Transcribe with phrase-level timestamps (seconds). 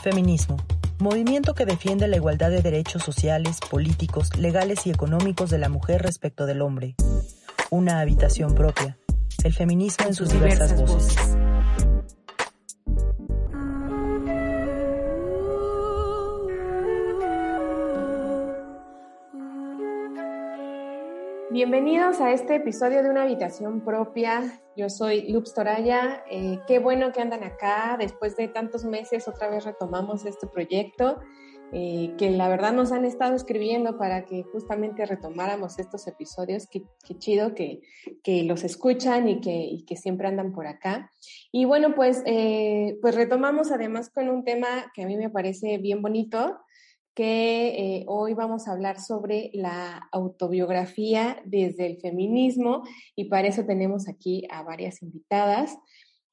[0.00, 0.56] Feminismo.
[0.98, 6.02] Movimiento que defiende la igualdad de derechos sociales, políticos, legales y económicos de la mujer
[6.02, 6.94] respecto del hombre.
[7.70, 8.96] Una habitación propia.
[9.44, 11.16] El feminismo en sus diversas, voces.
[21.52, 24.62] Bienvenidos a este episodio de Una Habitación Propia.
[24.76, 26.22] Yo soy Lups Toraya.
[26.30, 27.96] Eh, qué bueno que andan acá.
[27.98, 31.18] Después de tantos meses, otra vez retomamos este proyecto.
[31.72, 36.68] Eh, que la verdad nos han estado escribiendo para que justamente retomáramos estos episodios.
[36.68, 36.84] Qué,
[37.18, 37.80] chido que,
[38.22, 41.10] que, los escuchan y que, que, siempre andan por acá.
[41.50, 45.78] Y bueno, pues, eh, pues retomamos además con un tema que a mí me parece
[45.78, 46.60] bien bonito,
[47.14, 52.82] que eh, hoy vamos a hablar sobre la autobiografía desde el feminismo
[53.16, 55.76] y para eso tenemos aquí a varias invitadas.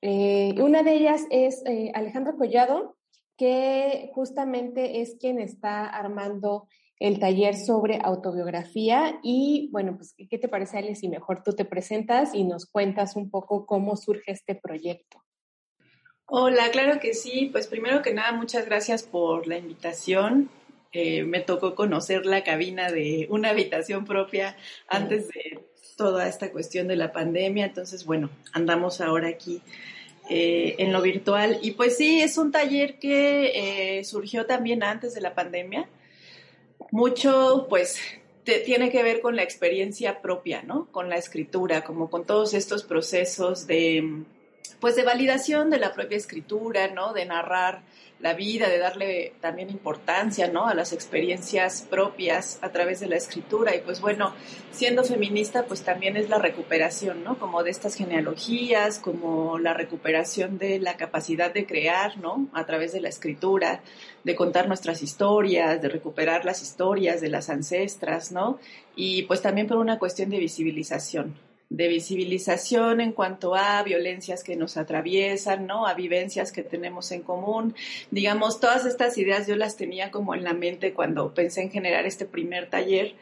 [0.01, 2.95] Eh, una de ellas es eh, Alejandra Collado,
[3.37, 6.67] que justamente es quien está armando
[6.99, 11.65] el taller sobre autobiografía y bueno, pues ¿qué te parece Ale si mejor tú te
[11.65, 15.23] presentas y nos cuentas un poco cómo surge este proyecto?
[16.25, 17.49] Hola, claro que sí.
[17.51, 20.49] Pues primero que nada, muchas gracias por la invitación.
[20.99, 25.59] Eh, me tocó conocer la cabina de una habitación propia antes de
[25.95, 27.65] toda esta cuestión de la pandemia.
[27.65, 29.61] Entonces, bueno, andamos ahora aquí
[30.27, 31.59] eh, en lo virtual.
[31.61, 35.87] Y pues sí, es un taller que eh, surgió también antes de la pandemia.
[36.89, 37.99] Mucho, pues,
[38.65, 40.87] tiene que ver con la experiencia propia, ¿no?
[40.91, 44.23] Con la escritura, como con todos estos procesos de,
[44.79, 47.13] pues, de validación de la propia escritura, ¿no?
[47.13, 47.81] De narrar
[48.19, 50.67] la vida, de darle también importancia, ¿no?
[50.67, 53.75] A las experiencias propias a través de la escritura.
[53.75, 54.33] Y pues bueno,
[54.71, 57.37] siendo feminista, pues también es la recuperación, ¿no?
[57.37, 62.47] Como de estas genealogías, como la recuperación de la capacidad de crear, ¿no?
[62.53, 63.81] A través de la escritura,
[64.23, 68.57] de contar nuestras historias, de recuperar las historias de las ancestras, ¿no?
[68.95, 71.35] Y pues también por una cuestión de visibilización,
[71.69, 75.85] de visibilización en cuanto a violencias que nos atraviesan, ¿no?
[75.85, 77.75] A vivencias que tenemos en común.
[78.09, 82.05] Digamos, todas estas ideas yo las tenía como en la mente cuando pensé en generar
[82.05, 83.15] este primer taller,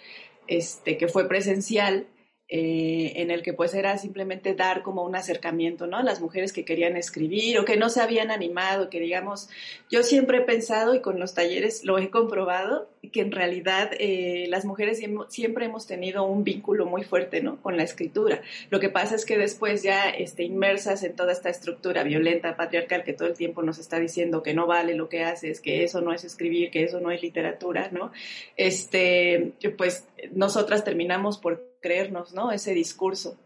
[0.48, 2.06] este, que fue presencial
[2.48, 6.04] eh, en el que pues era simplemente dar como un acercamiento, ¿no?
[6.04, 9.50] Las mujeres que querían escribir o que no se habían animado, que digamos,
[9.90, 14.46] yo siempre he pensado y con los talleres lo he comprobado, que en realidad eh,
[14.50, 17.60] las mujeres siempre hemos tenido un vínculo muy fuerte, ¿no?
[17.64, 18.42] Con la escritura.
[18.70, 23.04] Lo que pasa es que después ya este, inmersas en toda esta estructura violenta, patriarcal,
[23.04, 26.02] que todo el tiempo nos está diciendo que no vale lo que haces, que eso
[26.02, 28.12] no es escribir, que eso no es literatura, ¿no?
[28.56, 32.52] Este, pues nosotras terminamos por creernos, ¿no?
[32.52, 33.38] Ese discurso.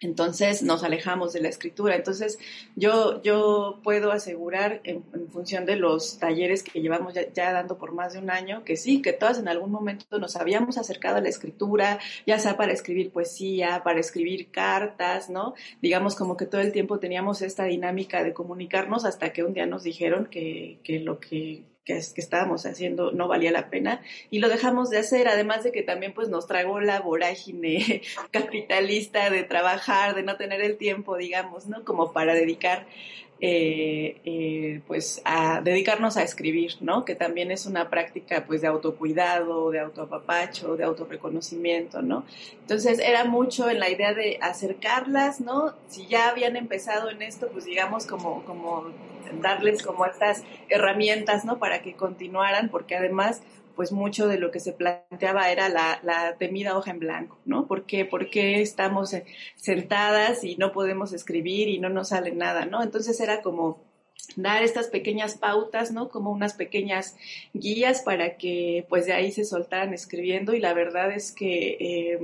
[0.00, 1.96] Entonces nos alejamos de la escritura.
[1.96, 2.38] Entonces
[2.74, 8.12] yo, yo puedo asegurar en, función de los talleres que llevamos ya, dando por más
[8.12, 11.30] de un año que sí, que todas en algún momento nos habíamos acercado a la
[11.30, 15.54] escritura, ya sea para escribir poesía, para escribir cartas, ¿no?
[15.80, 19.64] Digamos como que todo el tiempo teníamos esta dinámica de comunicarnos hasta que un día
[19.64, 24.48] nos dijeron que, que lo que que, estábamos haciendo no valía la pena y lo
[24.48, 28.02] dejamos de hacer, además de que también pues nos tragó la vorágine
[28.32, 31.84] capitalista de trabajar, de no tener el tiempo, digamos, ¿no?
[31.84, 32.86] Como para dedicar
[33.38, 37.04] eh, eh, pues a dedicarnos a escribir, ¿no?
[37.04, 42.24] Que también es una práctica pues de autocuidado, de autoapapacho, de autorreconocimiento, ¿no?
[42.60, 45.74] Entonces era mucho en la idea de acercarlas, ¿no?
[45.88, 48.86] Si ya habían empezado en esto, pues digamos como, como
[49.42, 51.58] darles como estas herramientas, ¿no?
[51.58, 53.42] Para que continuaran, porque además
[53.76, 57.66] pues mucho de lo que se planteaba era la, temida hoja en blanco, ¿no?
[57.66, 59.14] ¿Por qué, ¿Por qué estamos
[59.54, 62.82] sentadas y no podemos escribir y no nos sale nada, ¿no?
[62.82, 63.84] Entonces era como
[64.34, 66.08] dar estas pequeñas pautas, ¿no?
[66.08, 67.16] Como unas pequeñas
[67.52, 72.18] guías para que pues de ahí se soltaran escribiendo y la verdad es que eh,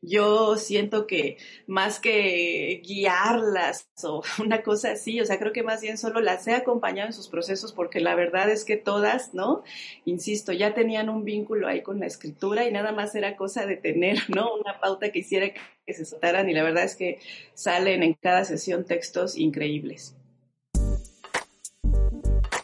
[0.00, 5.80] yo siento que más que guiarlas o una cosa así, o sea, creo que más
[5.80, 9.62] bien solo las he acompañado en sus procesos porque la verdad es que todas, ¿no?
[10.04, 13.76] Insisto, ya tenían un vínculo ahí con la escritura y nada más era cosa de
[13.76, 14.54] tener, ¿no?
[14.54, 15.48] Una pauta que hiciera
[15.86, 17.18] que se soltaran y la verdad es que
[17.54, 20.14] salen en cada sesión textos increíbles.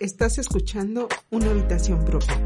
[0.00, 2.36] Estás escuchando una habitación propia.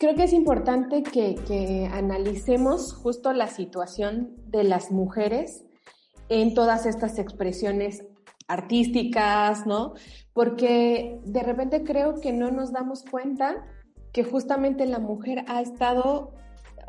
[0.00, 5.66] Creo que es importante que, que analicemos justo la situación de las mujeres
[6.30, 8.06] en todas estas expresiones
[8.48, 9.92] artísticas, ¿no?
[10.32, 13.62] Porque de repente creo que no nos damos cuenta
[14.14, 16.32] que justamente la mujer ha estado,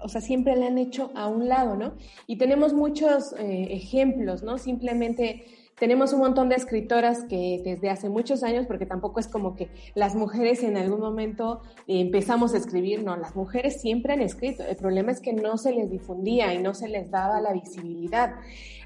[0.01, 1.95] o sea, siempre la han hecho a un lado, ¿no?
[2.27, 4.57] Y tenemos muchos eh, ejemplos, ¿no?
[4.57, 5.43] Simplemente
[5.81, 9.71] tenemos un montón de escritoras que desde hace muchos años, porque tampoco es como que
[9.95, 14.63] las mujeres en algún momento empezamos a escribir, no, las mujeres siempre han escrito.
[14.63, 18.35] El problema es que no se les difundía y no se les daba la visibilidad.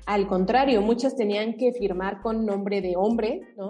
[0.05, 3.67] Al contrario, muchas tenían que firmar con nombre de hombre, ¿no?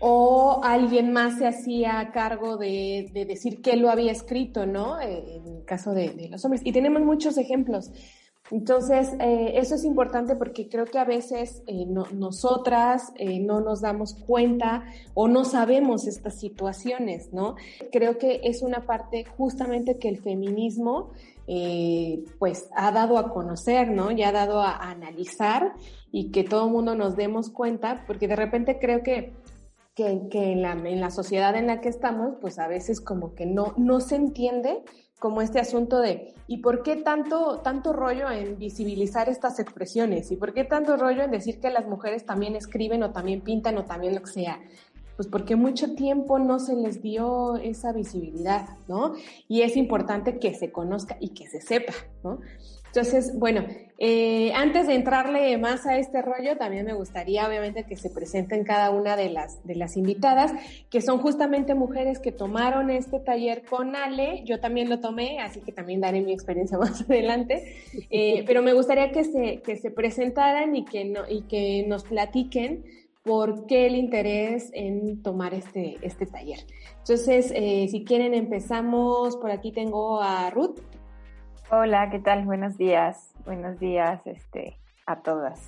[0.00, 5.00] O alguien más se hacía cargo de, decir que lo había escrito, ¿no?
[5.00, 6.62] Eh, en el caso de los hombres.
[6.64, 7.92] Y tenemos muchos ejemplos.
[8.50, 13.80] Entonces, eh, eso es importante porque creo que a veces eh, nosotras eh, no nos
[13.80, 17.54] damos cuenta o no sabemos estas situaciones, ¿no?
[17.92, 21.10] Creo que es una parte justamente que el feminismo
[22.38, 24.12] pues ha dado a conocer, ¿no?
[24.12, 25.72] Ya ha dado a, analizar
[26.12, 29.32] y que todo el mundo nos demos cuenta, porque de repente creo que
[29.96, 33.44] que, en, la, en, la, sociedad en la que estamos, pues a veces como que
[33.46, 34.82] no, no se entiende
[35.20, 40.32] como este asunto de ¿y por qué tanto, tanto rollo en visibilizar estas expresiones?
[40.32, 43.76] ¿Y por qué tanto rollo en decir que las mujeres también escriben o también pintan
[43.76, 44.58] o también lo que sea?
[45.20, 49.12] Pues porque mucho tiempo no se les dio esa visibilidad, ¿no?
[49.48, 51.92] Y es importante que se conozca y que se sepa,
[52.24, 52.40] ¿no?
[52.86, 53.66] Entonces, bueno,
[53.98, 58.64] eh, antes de entrarle más a este rollo, también me gustaría, obviamente, que se presenten
[58.64, 60.52] cada una de las, de las invitadas,
[60.88, 64.42] que son justamente mujeres que tomaron este taller con Ale.
[64.46, 67.76] Yo también lo tomé, así que también daré mi experiencia más adelante.
[68.08, 72.04] Eh, pero me gustaría que se, que se presentaran y que, no, y que nos
[72.04, 72.86] platiquen
[73.30, 76.58] por qué el interés en tomar este, este taller.
[76.98, 79.36] Entonces, eh, si quieren, empezamos.
[79.36, 80.80] Por aquí tengo a Ruth.
[81.70, 82.44] Hola, ¿qué tal?
[82.44, 83.32] Buenos días.
[83.44, 85.60] Buenos días este, a todas.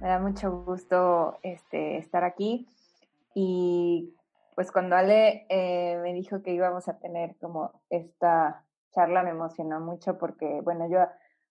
[0.00, 2.66] Me da mucho gusto este, estar aquí.
[3.32, 4.16] Y
[4.56, 9.78] pues cuando Ale eh, me dijo que íbamos a tener como esta charla me emocionó
[9.78, 10.98] mucho porque, bueno, yo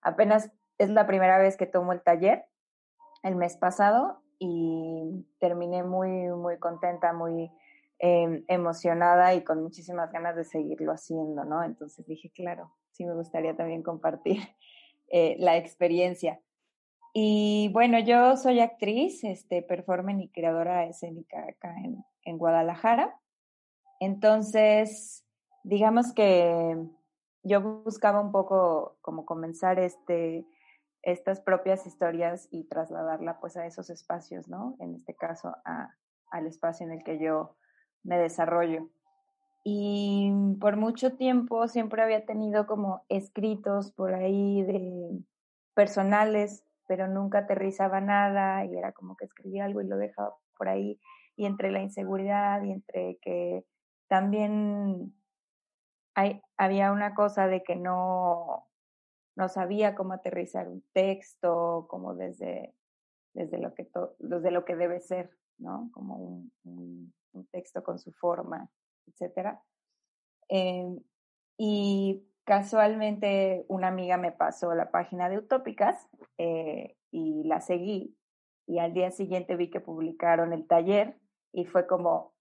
[0.02, 2.44] apenas es la primera vez que tomo el taller
[3.24, 7.52] el mes pasado y terminé muy, muy contenta, muy
[8.00, 11.64] em, emocionada y con muchísimas ganas de seguirlo haciendo, ¿no?
[11.64, 14.42] Entonces dije, claro, sí me gustaría también compartir
[15.10, 16.40] eh, la experiencia.
[17.14, 23.20] Y bueno, yo soy actriz, este, performer y creadora escénica acá en, en Guadalajara.
[24.00, 25.26] Entonces,
[25.64, 26.78] digamos que
[27.44, 30.46] yo buscaba un poco como comenzar este,
[31.08, 34.76] estas propias historias y trasladarla pues a esos espacios, ¿no?
[34.80, 35.96] En este caso a,
[36.32, 37.56] al espacio en el que yo
[38.04, 38.90] me desarrollo.
[39.64, 45.24] Y por mucho tiempo siempre había tenido como escritos por ahí de
[45.74, 50.68] personales, pero nunca aterrizaba nada y era como que escribía algo y lo dejaba por
[50.68, 51.00] ahí.
[51.38, 53.64] Y entre la inseguridad y entre que
[54.10, 55.14] también
[56.16, 58.67] hay, había una cosa de que no,
[59.38, 62.74] no sabía cómo aterrizar un texto, como desde,
[63.34, 63.88] desde, lo, que
[64.20, 65.90] desde lo que debe ser, ¿no?
[65.94, 68.70] Como un, un texto con su forma
[69.08, 69.62] etcétera.
[70.50, 71.00] Em,
[71.58, 76.08] y casualmente una amiga me pasó la página de Utópicas
[76.38, 78.16] eh, y la seguí
[78.68, 81.18] y al día siguiente vi que publicaron el taller
[81.52, 82.34] y fue como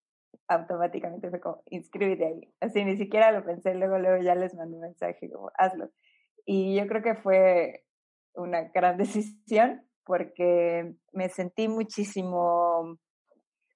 [0.49, 2.55] automáticamente fue como inscríbete ahí.
[2.61, 5.91] Así ni siquiera lo pensé, luego luego ya les mandé un mensaje como hazlo.
[6.47, 7.85] Y yo creo que fue
[8.35, 12.97] una gran decisión porque me sentí muchísimo,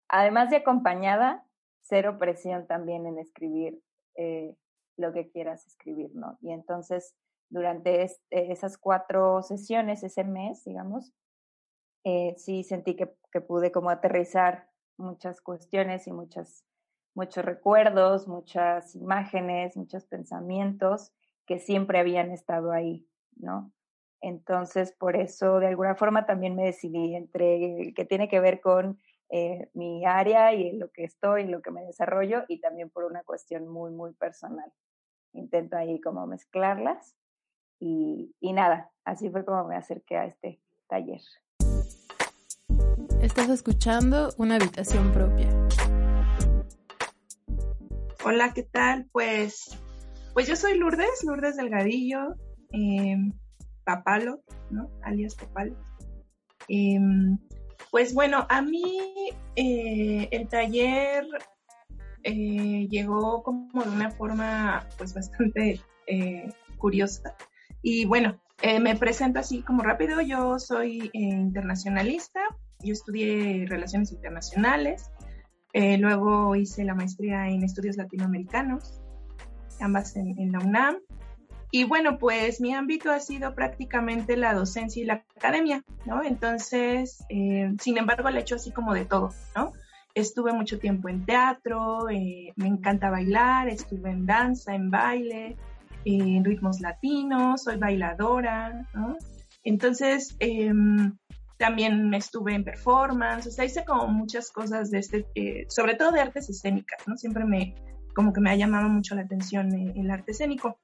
[0.08, 1.44] además de acompañada,
[1.82, 3.82] cero presión también en escribir
[4.14, 4.54] eh,
[4.96, 6.38] lo que quieras escribir, ¿no?
[6.40, 7.16] Y entonces,
[7.48, 11.12] durante esas cuatro sesiones, ese mes, digamos,
[12.04, 16.64] eh, sí sentí que, que, pude como aterrizar muchas cuestiones y muchas,
[17.14, 21.12] muchos recuerdos, muchas imágenes, muchos pensamientos
[21.50, 23.72] que siempre habían estado ahí, ¿no?
[24.20, 29.00] Entonces, por eso, de alguna forma, también me decidí entre que tiene que ver con
[29.30, 32.88] eh, mi área y en lo que estoy, en lo que me desarrollo y también
[32.88, 34.72] por una cuestión muy, muy personal.
[35.32, 37.16] Intento ahí como mezclarlas
[37.80, 41.22] y, y nada, así fue como me acerqué a este taller.
[43.20, 45.48] Estás escuchando una habitación propia.
[48.24, 49.08] Hola, ¿qué tal?
[49.10, 49.76] Pues,
[50.34, 52.34] pues yo soy Lourdes, Lourdes Delgadillo,
[52.72, 53.16] eh,
[53.84, 54.90] Papalo, ¿no?
[55.02, 55.76] Alias Papalo.
[56.68, 56.98] Eh,
[57.90, 61.26] Pues bueno, a mí eh, el taller
[62.22, 67.34] eh, llegó como de una forma pues bastante eh, curiosa.
[67.82, 68.38] Y bueno,
[68.80, 72.40] me presento así como rápido, yo soy internacionalista,
[72.84, 75.10] yo estudié relaciones internacionales,
[75.72, 79.00] luego hice la maestría en estudios latinoamericanos,
[79.80, 80.96] ambas en, la UNAM,
[81.72, 86.24] y bueno, pues mi ámbito ha sido prácticamente la docencia y la academia, ¿no?
[86.24, 89.72] Entonces, eh, sin embargo, le he hecho así como de todo, ¿no?
[90.14, 95.56] Estuve mucho tiempo en teatro, eh, me encanta bailar, estuve en danza, en baile,
[96.04, 99.16] en ritmos latinos, soy bailadora, ¿no?
[99.62, 101.16] Entonces, em,
[101.58, 106.10] también estuve en performance, o sea, hice como muchas cosas de este, eh, sobre todo
[106.10, 107.16] de artes escénicas, ¿no?
[107.16, 107.74] Siempre me,
[108.14, 110.78] como que me ha llamado mucho la atención el arte escénico.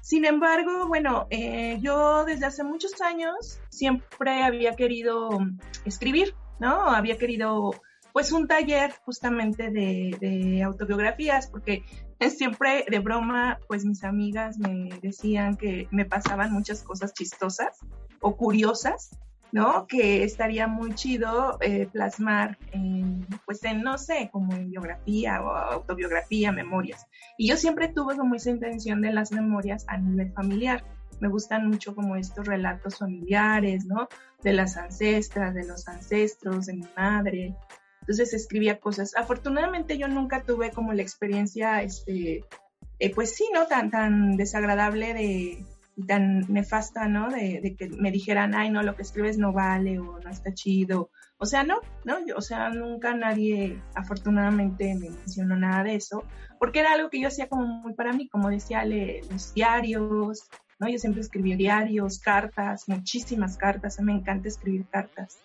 [0.00, 5.38] Sin embargo, bueno, eh, yo desde hace muchos años siempre había querido
[5.84, 6.90] escribir, ¿no?
[6.90, 7.70] Había querido
[8.12, 11.84] pues un taller justamente de, autobiografías, porque
[12.36, 17.78] siempre de broma, pues mis amigas me decían que me pasaban muchas cosas chistosas
[18.20, 19.16] o curiosas
[19.52, 19.86] ¿no?
[19.86, 25.50] Que estaría muy chido eh, plasmar, en, pues en, no sé, como en biografía o
[25.50, 27.06] autobiografía, memorias.
[27.36, 30.82] Y yo siempre tuve como esa intención de las memorias a nivel familiar.
[31.20, 34.08] Me gustan mucho como estos relatos familiares, ¿no?
[34.42, 37.54] De las ancestras, de los ancestros, de mi madre.
[38.00, 39.14] Entonces escribía cosas.
[39.16, 42.44] Afortunadamente yo nunca tuve como la experiencia, este,
[42.98, 43.66] eh, pues sí, ¿no?
[43.66, 45.64] Tan, tan desagradable de,
[45.96, 47.28] y tan nefasta, ¿no?
[47.30, 51.10] De, que me dijeran, ay, no, lo que escribes no vale o no está chido.
[51.38, 52.18] O sea, no, ¿no?
[52.36, 56.24] o sea, nunca nadie, afortunadamente, me mencionó nada de eso,
[56.58, 60.88] porque era algo que yo hacía como muy para mí, como decía, los diarios, ¿no?
[60.88, 65.38] Yo siempre escribí diarios, cartas, muchísimas cartas, me encanta escribir cartas.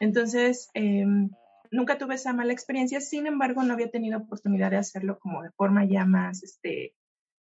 [0.00, 1.30] Entonces, em,
[1.70, 5.50] nunca tuve esa mala experiencia, sin embargo, no había tenido oportunidad de hacerlo como de
[5.52, 6.94] forma ya más, este,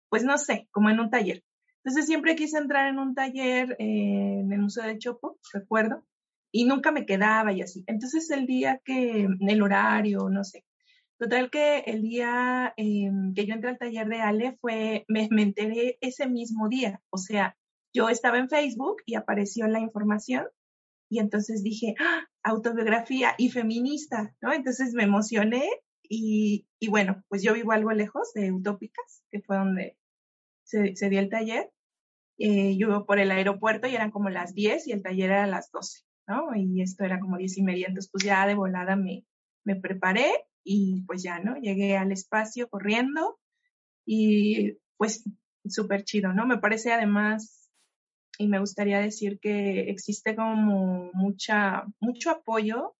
[0.10, 1.44] pues no sé, como en un taller.
[1.84, 6.06] Entonces siempre quise entrar en un taller eh, en el Museo de Chopo, recuerdo,
[6.52, 7.84] y nunca me quedaba y así.
[7.88, 10.66] Entonces el día que, el horario, no sé.
[11.18, 15.44] Total que el día em, que yo entré al taller de Ale fue, me, me,
[15.44, 17.02] enteré ese mismo día.
[17.10, 17.58] O sea,
[17.94, 20.48] yo estaba en Facebook y apareció la información
[21.10, 22.26] y entonces dije, ¡Ah!
[22.44, 24.54] autobiografía y feminista, ¿no?
[24.54, 25.68] Entonces me emocioné
[26.04, 29.98] y, y, bueno, pues yo vivo algo lejos de Utópicas, que fue donde
[30.70, 31.72] se, dio el taller.
[32.38, 35.44] Eh, yo iba por el aeropuerto y eran como las 10 y el taller era
[35.44, 36.56] a las 12, ¿no?
[36.56, 39.26] Y esto era como 10 y media, entonces pues ya de volada me,
[39.66, 40.32] me preparé
[40.64, 41.58] y pues ya, ¿no?
[41.58, 43.40] Llegué al espacio corriendo
[44.06, 45.24] y pues
[45.66, 46.46] súper chido, ¿no?
[46.48, 47.70] Me parece además,
[48.38, 52.96] y me gustaría decir que existe como mucha, mucho apoyo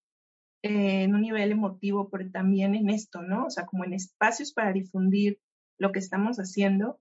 [0.62, 3.46] en un nivel emotivo, pero también en esto, ¿no?
[3.46, 5.40] O sea, como en espacios para difundir
[5.78, 7.00] lo que estamos haciendo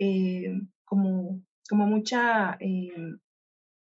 [0.00, 2.90] eh, como, como mucha, eh,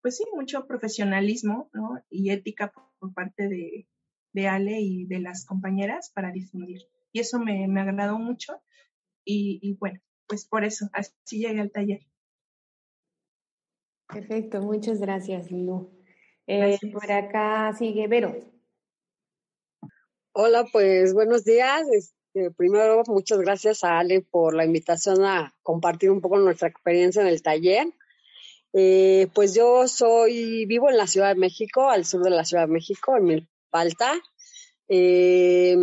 [0.00, 1.68] pues sí, mucho profesionalismo
[2.08, 3.88] y ética por, parte de,
[4.32, 6.82] de, Ale y de las compañeras para difundir.
[7.12, 8.62] Y eso me, me agradó mucho
[9.24, 12.00] y, bueno, pues por eso, así llegué al taller.
[14.08, 15.90] Perfecto, muchas gracias, Lu.
[16.46, 18.36] Eh, por acá sigue Vero.
[20.32, 22.14] Hola, pues buenos días.
[22.38, 27.22] Eh, primero, muchas gracias a Ale por la invitación a compartir un poco nuestra experiencia
[27.22, 27.86] en el taller.
[28.74, 32.66] Eh, pues yo soy, vivo en la Ciudad de México, al sur de la Ciudad
[32.66, 34.12] de México, en Milpalta.
[34.86, 35.78] Eh,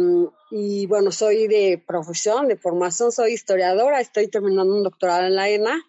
[0.52, 5.50] y bueno, soy de profesión, de formación, soy historiadora, estoy terminando un doctorado en la
[5.50, 5.84] ENA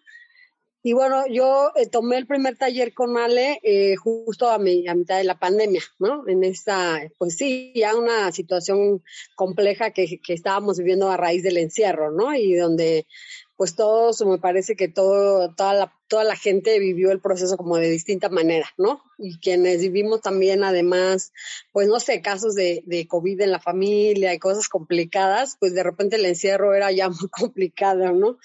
[0.87, 4.93] y bueno, yo eh, tomé el primer taller con Ale eh, justo a, mi, a
[4.93, 6.27] mitad de la pandemia, ¿no?
[6.27, 9.01] En esta, pues sí, ya una situación
[9.33, 12.35] compleja que, que estábamos viviendo a raíz del encierro, ¿no?
[12.35, 13.07] Y donde
[13.55, 17.77] pues todos, me parece que todo, toda la, toda la gente vivió el proceso como
[17.77, 19.01] de distinta manera, ¿no?
[19.17, 21.31] Y quienes vivimos también, además,
[21.71, 25.81] pues no sé, casos de, de COVID en la familia y cosas complicadas, pues de
[25.81, 28.37] repente el encierro era ya muy complicado, ¿no?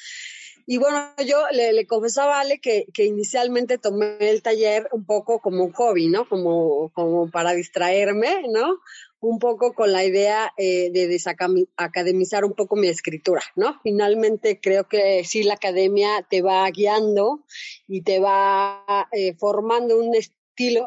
[0.72, 5.04] Y bueno, yo le, le confesaba a Ale que, que, inicialmente tomé el taller un
[5.04, 6.28] poco como un hobby, ¿no?
[6.28, 8.78] Como, como para distraerme, ¿no?
[9.18, 13.80] Un poco con la idea eh, de desacademizar un poco mi escritura, ¿no?
[13.82, 17.40] Finalmente creo que sí la academia te va guiando
[17.88, 20.12] y te va eh, formando un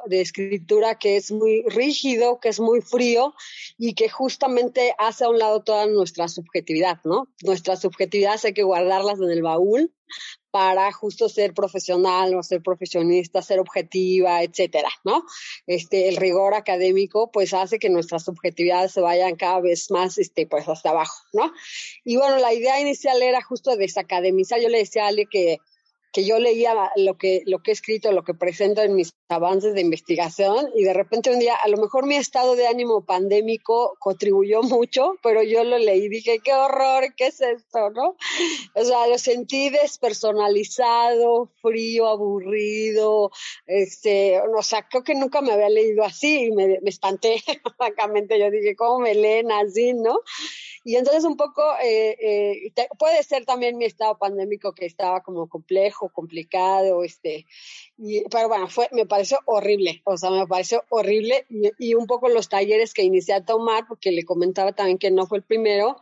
[0.06, 3.34] de escritura que es muy rígido, que es muy frío
[3.78, 7.28] y que justamente hace a un lado toda nuestra subjetividad, ¿no?
[7.42, 9.92] Nuestras subjetividades hay que guardarlas en el baúl
[10.52, 15.24] para justo ser profesional o ser profesionista, ser objetiva, etcétera, ¿no?
[15.66, 20.46] Este, el rigor académico, pues, hace que nuestras subjetividades se vayan cada vez más, este,
[20.46, 21.52] pues, hasta abajo, ¿no?
[22.06, 24.62] Y bueno, la idea inicial era justo desacademizar.
[24.62, 25.58] Yo le decía a Ale que,
[26.14, 29.74] que yo leía lo que, lo que he escrito, lo que presento en mis avances
[29.74, 33.98] de investigación y de repente un día, a lo mejor mi estado de ánimo pandémico
[34.00, 37.90] contribuyó mucho, pero yo lo leí y dije, qué horror, ¿qué es esto?
[37.90, 38.16] ¿No?
[38.76, 43.32] O sea, lo sentí despersonalizado, frío, aburrido,
[43.66, 47.42] este, o sea, creo que nunca me había leído así y me, me espanté,
[47.78, 50.20] francamente, yo dije, ¿cómo me leen así, no?
[50.84, 55.48] Y entonces un poco eh, eh, puede ser también mi estado pandémico que estaba como
[55.48, 57.46] complejo, complicado, este,
[57.98, 62.28] y, pero bueno, fue, me pareció horrible, o sea, me pareció horrible y, un poco
[62.28, 65.96] los talleres que inicié a tomar, porque le comentaba también que no fue el primero,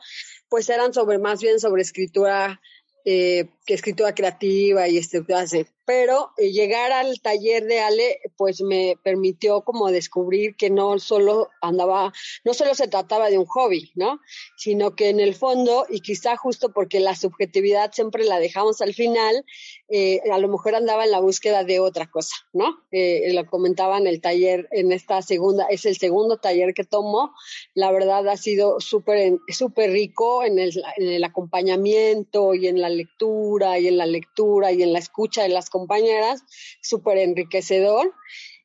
[0.50, 2.60] pues eran sobre más bien sobre escritura
[3.06, 5.46] eh, que escritura creativa y estructura
[5.86, 11.50] pero eh, llegar al taller de Ale pues me permitió como descubrir que no solo
[11.62, 14.20] andaba, no solo se trataba de un hobby, ¿no?
[14.58, 18.94] Sino que en el fondo, y quizá justo porque la subjetividad siempre la dejamos al
[18.94, 19.44] final,
[19.90, 22.78] eh, a lo mejor andaba en la búsqueda de otra cosa, ¿no?
[22.92, 27.34] Eh, lo comentaba en el taller, en esta segunda, es el segundo taller que tomo,
[27.74, 32.90] la verdad ha sido súper súper rico en el, en el acompañamiento y en la
[32.90, 36.44] lectura y en la lectura y en la escucha de las compañeras,
[36.82, 38.14] súper enriquecedor.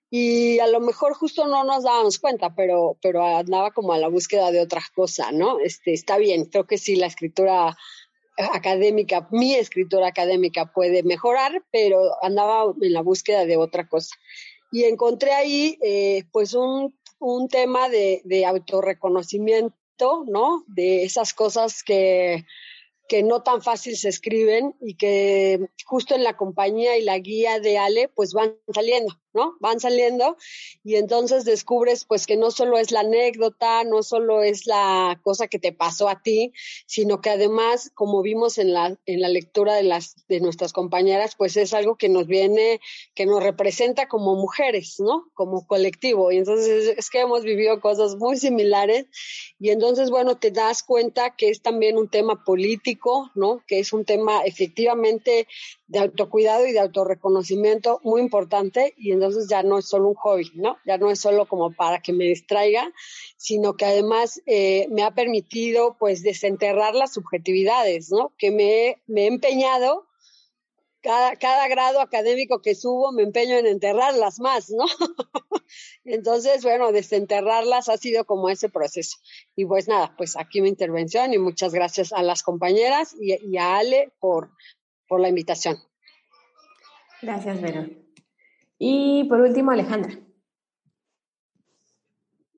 [0.09, 4.09] Y a lo mejor justo no nos dábamos cuenta, pero, pero andaba como a la
[4.09, 5.59] búsqueda de otra cosa, ¿no?
[5.59, 7.77] Este, está bien, creo que sí, la escritura
[8.53, 14.15] académica, mi escritura académica puede mejorar, pero andaba en la búsqueda de otra cosa.
[14.71, 20.65] Y encontré ahí, eh, pues, un, un tema de, de autorreconocimiento, ¿no?
[20.69, 22.45] De esas cosas que,
[23.09, 27.61] que no tan fácil se escriben y que justo en la compañía y la guía
[27.61, 29.57] de Ale pues van saliendo, ¿no?
[29.61, 30.37] Van saliendo
[30.83, 35.47] y entonces descubres pues que no solo es la anécdota, no solo es la cosa
[35.47, 36.53] que te pasó a ti,
[36.87, 41.35] sino que además, como vimos en la, en la lectura de las, de nuestras compañeras,
[41.37, 42.81] pues es algo que nos viene,
[43.15, 45.31] que nos representa como mujeres, ¿no?
[45.35, 46.33] Como colectivo.
[46.33, 49.07] Y entonces es que hemos vivido cosas muy similares
[49.59, 53.63] y entonces, bueno, te das cuenta que es también un tema político, ¿no?
[53.67, 55.47] Que es un tema efectivamente
[55.89, 60.51] de autocuidado y de autorreconocimiento muy importante y entonces ya no es solo un hobby,
[60.55, 60.77] ¿no?
[60.85, 62.93] Ya no es solo como para que me distraiga,
[63.37, 68.33] sino que además eh, me ha permitido pues desenterrar las subjetividades, ¿no?
[68.39, 70.07] Que me, me he empeñado,
[71.03, 74.85] cada, cada grado académico que subo me empeño en enterrarlas más, ¿no?
[76.05, 79.19] entonces, bueno, desenterrarlas ha sido como ese proceso.
[79.55, 83.57] Y pues nada, pues aquí mi intervención y muchas gracias a las compañeras y, y
[83.57, 84.51] a Ale por,
[85.07, 85.79] por la invitación.
[87.23, 88.06] Gracias, Vero.
[88.79, 90.19] Y por último, Alejandra.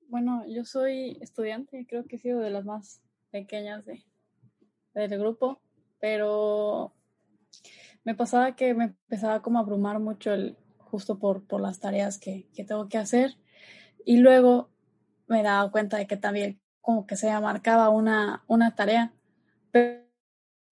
[0.07, 4.03] Bueno, yo soy estudiante, creo que he sido de las más pequeñas de,
[4.93, 5.61] del grupo,
[5.99, 6.93] pero
[8.03, 12.17] me pasaba que me empezaba como a abrumar mucho el, justo por, por las tareas
[12.17, 13.37] que, que tengo que hacer
[14.03, 14.71] y luego
[15.27, 19.13] me daba cuenta de que también como que se marcaba una, una tarea,
[19.71, 20.08] pero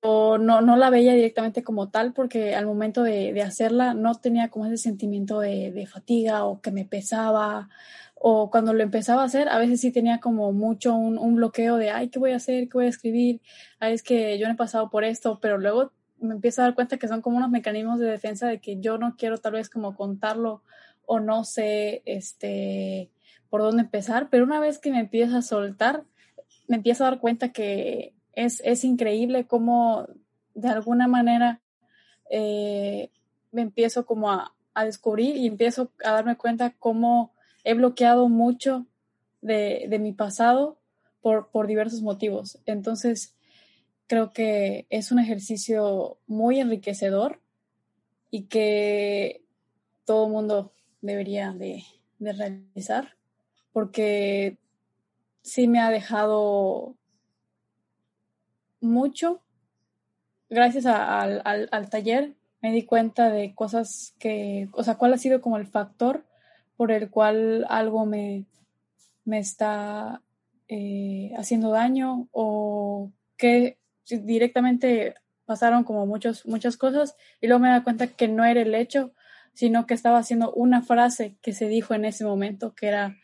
[0.01, 4.65] no, no la veía directamente como tal porque al momento de, hacerla no tenía como
[4.65, 7.69] ese sentimiento de, fatiga o que me pesaba
[8.15, 11.91] o cuando lo empezaba a hacer a veces sí tenía como mucho un, bloqueo de
[11.91, 12.67] ay, ¿qué voy a hacer?
[12.69, 13.41] ¿qué voy a escribir?
[13.79, 16.97] Es que yo no he pasado por esto, pero luego me empiezo a dar cuenta
[16.97, 19.95] que son como unos mecanismos de defensa de que yo no quiero tal vez como
[19.95, 20.63] contarlo
[21.05, 23.11] o no sé este
[23.49, 26.03] por dónde empezar, pero una vez que me empiezo a soltar,
[26.67, 30.07] me empiezo a dar cuenta que es, es increíble cómo
[30.53, 31.59] de alguna manera
[32.29, 33.09] eh,
[33.51, 38.85] me empiezo como a, a, descubrir y empiezo a darme cuenta cómo he bloqueado mucho
[39.41, 40.77] de, de mi pasado
[41.21, 42.59] por, por diversos motivos.
[42.67, 43.33] Entonces,
[44.05, 47.41] creo que es un ejercicio muy enriquecedor
[48.29, 49.41] y que
[50.05, 51.83] todo mundo debería de,
[52.19, 53.15] de realizar
[53.73, 54.59] porque
[55.41, 56.95] sí me ha dejado
[58.81, 59.41] mucho.
[60.49, 65.17] Gracias al, al, al, taller me di cuenta de cosas que, o sea, cuál ha
[65.17, 66.25] sido como el factor
[66.75, 68.45] por el cual algo me,
[69.25, 70.21] me está
[70.67, 73.77] eh, haciendo daño o que
[74.09, 78.75] directamente pasaron como muchos, muchas cosas y luego me da cuenta que no era el
[78.75, 79.11] hecho,
[79.53, 83.17] sino que estaba haciendo una frase que se dijo en ese momento, que era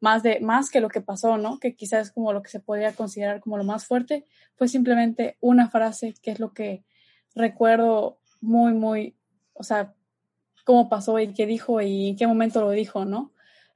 [0.00, 1.58] más de más que lo que pasó, ¿no?
[1.58, 5.68] Que quizás como lo que se podría considerar como lo más fuerte, fue simplemente una
[5.68, 6.84] frase que es lo que
[7.34, 9.16] recuerdo muy muy,
[9.54, 9.94] o sea,
[10.64, 13.32] cómo pasó y qué dijo y en qué momento lo dijo, ¿no?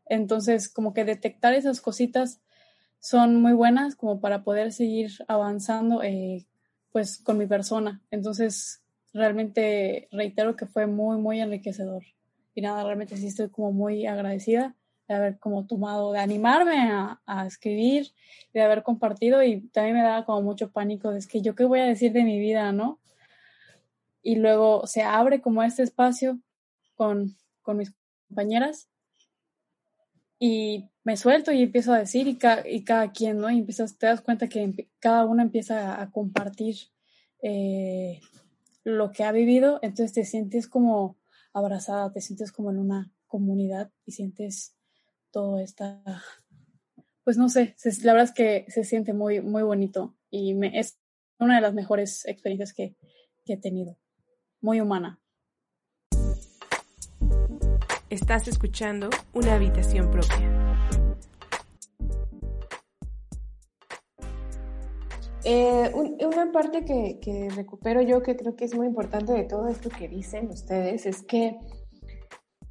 [0.07, 2.41] Entonces, como que detectar esas cositas
[3.01, 6.47] son muy buenas como para poder seguir avanzando eh,
[6.93, 8.03] pues con mi persona.
[8.11, 12.05] Entonces, realmente reitero que fue muy, muy enriquecedor.
[12.55, 14.77] Y nada, realmente sí estoy como muy agradecida
[15.09, 18.13] de haber como tomado, de animarme a, a escribir,
[18.53, 21.65] de haber compartido y también me daba como mucho pánico de es que yo qué
[21.65, 23.01] voy a decir de mi vida, ¿no?
[24.23, 26.39] Y luego se abre como este espacio
[26.95, 27.93] con, con mis
[28.29, 28.89] compañeras
[30.39, 33.51] y me suelto y empiezo a decir y, y cada quien, ¿no?
[33.51, 36.77] Y empiezas, te das cuenta que cada uno empieza a, a compartir
[37.43, 38.21] eh,
[38.85, 41.17] lo que ha vivido, entonces te sientes como
[41.53, 44.75] abrazada, te sientes como en una comunidad y sientes
[45.33, 46.03] todo esta,
[47.25, 50.99] pues no sé, la verdad es que se siente muy, muy bonito y me, es
[51.41, 52.97] una de las mejores experiencias que,
[53.45, 53.99] que he tenido,
[54.61, 55.19] muy humana.
[58.11, 60.63] Estás escuchando una habitación propia.
[65.45, 69.91] Eh, una parte que, recupero yo, que creo que es muy importante de todo esto
[69.91, 71.59] que dicen ustedes, es que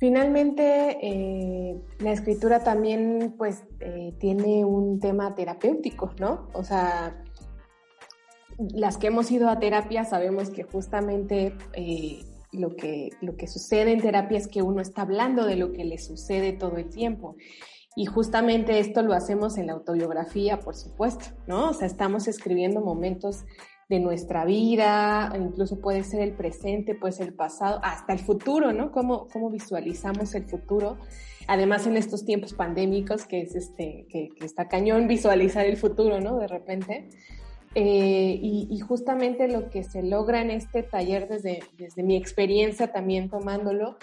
[0.01, 6.47] finalmente eh, la escritura también pues eh, tiene un tema terapéutico, ¿no?
[6.53, 7.23] O sea,
[8.57, 11.53] las que hemos ido a terapia sabemos que justamente
[12.51, 15.85] lo, que, lo que sucede en terapia es que uno está hablando de lo que
[15.85, 17.35] le sucede todo el tiempo.
[17.95, 21.69] Y justamente esto lo hacemos en la autobiografía, por supuesto, ¿no?
[21.69, 23.45] O sea, estamos escribiendo momentos
[23.91, 28.71] de nuestra vida, incluso puede ser el presente, puede ser el pasado, hasta el futuro,
[28.71, 28.89] ¿no?
[28.89, 30.97] Cómo, cómo visualizamos el futuro.
[31.45, 36.37] Además, en estos tiempos pandémicos, que es este, que, está cañón visualizar el futuro, ¿no?
[36.37, 37.09] De repente.
[37.75, 43.29] Eh, y, justamente lo que se logra en este taller, desde, desde mi experiencia también
[43.29, 43.97] tomándolo,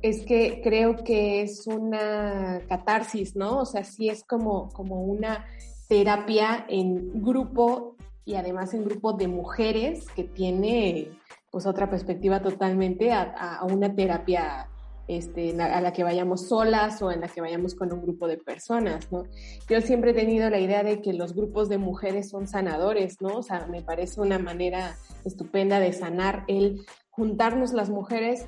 [0.00, 3.58] es que creo que es una catarsis, ¿no?
[3.58, 5.44] O sea, sí es como, como una
[5.88, 11.10] terapia en grupo y además en grupo de mujeres que tiene
[11.50, 14.68] pues otra perspectiva totalmente a, una terapia
[15.08, 18.38] este, a la que vayamos solas o en la que vayamos con un grupo de
[18.38, 19.24] personas, ¿no?
[19.68, 23.38] Yo siempre he tenido la idea de que los grupos de mujeres son sanadores, ¿no?
[23.38, 28.46] O sea, me parece una manera estupenda de sanar el juntarnos las mujeres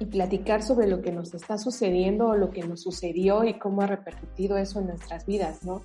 [0.00, 3.82] y platicar sobre lo que nos está sucediendo o lo que nos sucedió y cómo
[3.82, 5.82] ha repercutido eso en nuestras vidas, ¿no?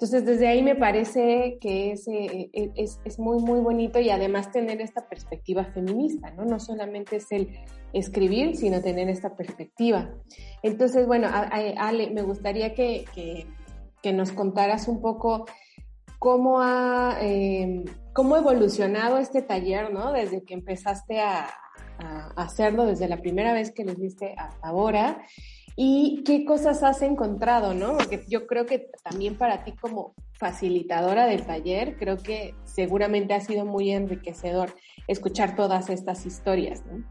[0.00, 4.10] Entonces, desde ahí me parece que es, eh, eh, es, es, muy, muy bonito y
[4.10, 6.44] además tener esta perspectiva feminista, ¿no?
[6.44, 7.48] No solamente es el
[7.92, 10.14] escribir, sino tener esta perspectiva.
[10.62, 15.46] Entonces, bueno, Ale, me gustaría que, que, nos contaras un poco
[16.20, 20.12] cómo ha, eh, cómo evolucionado este taller, ¿no?
[20.12, 21.50] Desde que empezaste a,
[22.36, 25.20] hacerlo desde la primera vez que les viste hasta ahora
[25.80, 27.96] y qué cosas has encontrado, ¿no?
[27.96, 33.40] Porque yo creo que también para ti como facilitadora del taller, creo que seguramente ha
[33.40, 34.74] sido muy enriquecedor
[35.06, 37.08] escuchar todas estas historias, ¿no?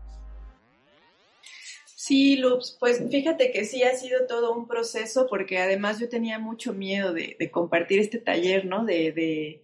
[1.96, 6.38] Sí, Lups, pues fíjate que sí ha sido todo un proceso porque además yo tenía
[6.38, 8.84] mucho miedo de, compartir este taller, ¿no?
[8.84, 9.62] De, de,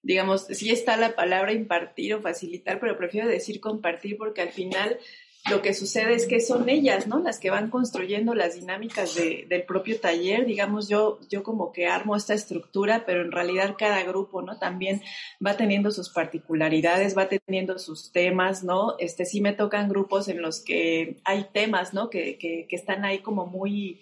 [0.00, 4.98] digamos, sí está la palabra impartir o facilitar, pero prefiero decir compartir porque al final
[5.50, 7.20] lo que sucede es que son ellas, ¿no?
[7.20, 10.44] Las que van construyendo las dinámicas de, del propio taller.
[10.44, 14.58] Digamos, yo, yo como que armo esta estructura, pero en realidad cada grupo, ¿no?
[14.58, 15.02] También
[15.44, 18.96] va teniendo sus particularidades, va teniendo sus temas, ¿no?
[18.98, 22.10] Este, sí me tocan grupos en los que hay temas, ¿no?
[22.10, 24.00] Que, que, que están ahí como muy,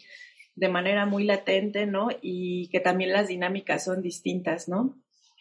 [0.54, 2.08] de manera muy latente, ¿no?
[2.22, 4.96] Y que también las dinámicas son distintas, ¿no?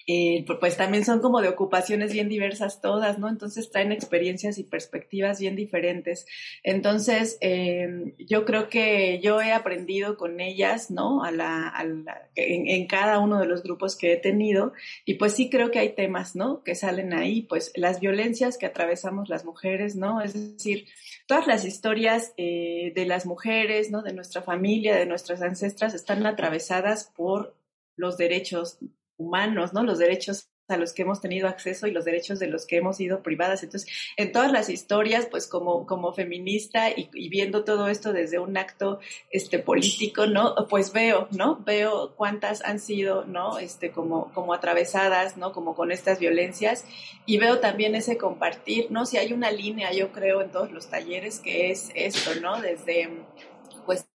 [0.05, 3.29] Eh, pues también son como de ocupaciones bien diversas todas, ¿no?
[3.29, 6.25] Entonces traen experiencias y perspectivas bien diferentes.
[6.63, 11.23] Entonces, eh, yo creo que yo he aprendido con ellas, ¿no?
[11.23, 14.73] A la, a la en, en, cada uno de los grupos que he tenido.
[15.05, 16.63] Y pues sí creo que hay temas, ¿no?
[16.63, 20.21] Que salen ahí, pues las violencias que atravesamos las mujeres, ¿no?
[20.21, 20.87] Es decir,
[21.27, 24.01] todas las historias eh, de las mujeres, ¿no?
[24.01, 27.55] De nuestra familia, de nuestras ancestras, están atravesadas por
[27.95, 28.79] los derechos
[29.23, 29.83] humanos, ¿no?
[29.83, 32.97] Los derechos a los que hemos tenido acceso y los derechos de los que hemos
[32.97, 33.63] sido privadas.
[33.63, 38.57] Entonces, en todas las historias, pues como, como feminista y, viendo todo esto desde un
[38.57, 40.55] acto este, político, ¿no?
[40.69, 41.57] Pues veo, ¿no?
[41.65, 43.59] Veo cuántas han sido, ¿no?
[43.59, 45.51] Este, como, como atravesadas, ¿no?
[45.51, 46.85] Como con estas violencias
[47.25, 49.05] y veo también ese compartir, ¿no?
[49.05, 52.61] Si hay una línea, yo creo, en todos los talleres que es esto, ¿no?
[52.61, 53.09] Desde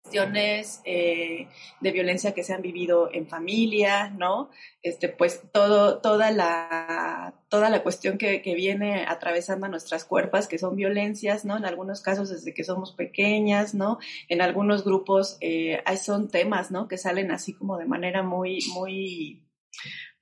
[0.06, 1.48] cuestiones eh,
[1.82, 4.52] de violencia que se han vivido en familia, ¿no?
[4.84, 10.48] Este, pues todo, toda la, toda la cuestión que, que, viene atravesando a nuestras cuerpos,
[10.48, 11.58] que son violencias, ¿no?
[11.58, 13.98] En algunos casos desde que somos pequeñas, ¿no?
[14.30, 16.88] En algunos grupos eh, son temas, ¿no?
[16.88, 19.42] Que salen así como de manera muy, muy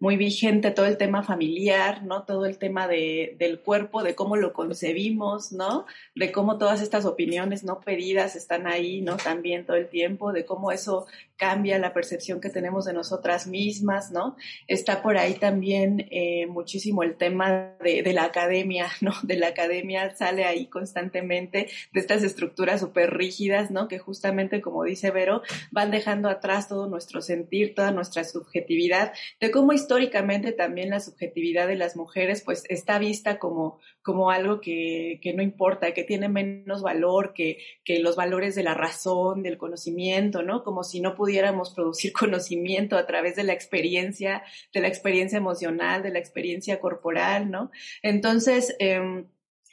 [0.03, 2.23] muy vigente todo el tema familiar, ¿no?
[2.23, 5.85] Todo el tema de, del cuerpo, de cómo lo concebimos, ¿no?
[6.13, 9.15] De cómo todas estas opiniones no pedidas están ahí, ¿no?
[9.15, 11.05] También todo el tiempo, de cómo eso
[11.37, 14.35] cambia la percepción que tenemos de nosotras mismas, ¿no?
[14.67, 19.13] Está por ahí también eh, muchísimo el tema de, de, la academia, ¿no?
[19.23, 23.87] De la academia sale ahí constantemente de estas estructuras súper rígidas, ¿no?
[23.87, 29.49] Que justamente, como dice Vero, van dejando atrás todo nuestro sentir, toda nuestra subjetividad, de
[29.49, 35.19] cómo históricamente también la subjetividad de las mujeres, pues está vista como, como algo que,
[35.21, 39.59] que no importa, que tiene menos valor que, que los valores de la razón, del
[39.59, 40.63] conocimiento, ¿no?
[40.63, 44.41] Como si no pudiéramos producir conocimiento a través de la experiencia,
[44.73, 47.69] de la experiencia emocional, de la experiencia corporal, ¿no?
[48.01, 49.25] Entonces, eh,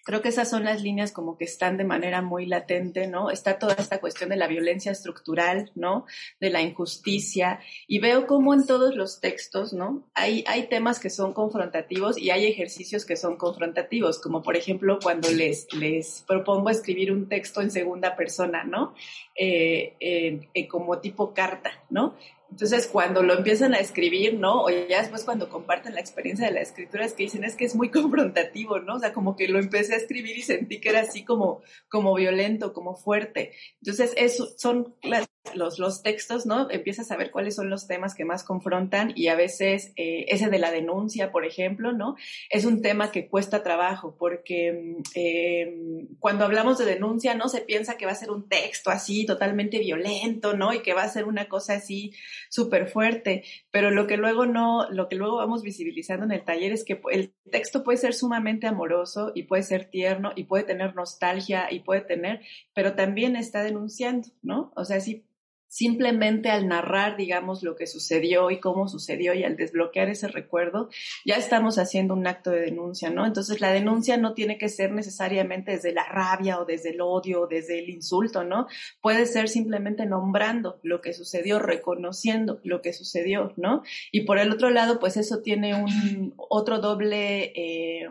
[0.04, 3.30] Creo que esas son las líneas como que están de manera muy latente, ¿no?
[3.30, 6.06] Está toda esta cuestión de la violencia estructural, ¿no?
[6.40, 7.60] De la injusticia.
[7.86, 10.02] Y veo como en todos los textos, ¿no?
[10.14, 14.98] Hay, hay temas que son confrontativos y hay ejercicios que son confrontativos, como por ejemplo
[15.02, 18.94] cuando les, les propongo escribir un texto en segunda persona, ¿no?
[19.34, 22.14] Eh, eh, como tipo carta, ¿no?
[22.50, 24.64] Entonces, cuando lo empiezan a escribir, ¿no?
[24.64, 27.64] O ya después cuando comparten la experiencia de la escritura, es que dicen, es que
[27.64, 28.96] es muy confrontativo, ¿no?
[28.96, 32.14] O sea, como que lo empecé a escribir y sentí que era así como, como
[32.14, 33.52] violento, como fuerte.
[33.80, 36.70] Entonces, eso son las, los, textos, ¿no?
[36.70, 40.48] Empiezas a ver cuáles son los temas que más confrontan y a veces eh, ese
[40.48, 42.16] de la denuncia, por ejemplo, ¿no?
[42.50, 47.48] Es un tema que cuesta trabajo porque eh, cuando hablamos de denuncia, ¿no?
[47.48, 50.72] Se piensa que va a ser un texto así totalmente violento, ¿no?
[50.72, 52.12] Y que va a ser una cosa así
[52.48, 56.72] súper fuerte, pero lo que luego no, lo que luego vamos visibilizando en el taller
[56.72, 60.94] es que el texto puede ser sumamente amoroso y puede ser tierno y puede tener
[60.94, 62.40] nostalgia y puede tener,
[62.74, 64.72] pero también está denunciando, ¿no?
[64.76, 65.24] O sea, sí
[65.70, 70.90] simplemente al narrar, digamos, lo que sucedió y cómo sucedió y al desbloquear ese recuerdo,
[71.24, 73.24] ya estamos haciendo un acto de denuncia, ¿no?
[73.24, 77.42] Entonces la denuncia no tiene que ser necesariamente desde la rabia o desde el odio
[77.42, 78.66] o desde el insulto, ¿no?
[79.00, 83.84] Puede ser simplemente nombrando lo que sucedió, reconociendo lo que sucedió, ¿no?
[84.10, 88.08] Y por el otro lado, pues eso tiene un otro doble, eh,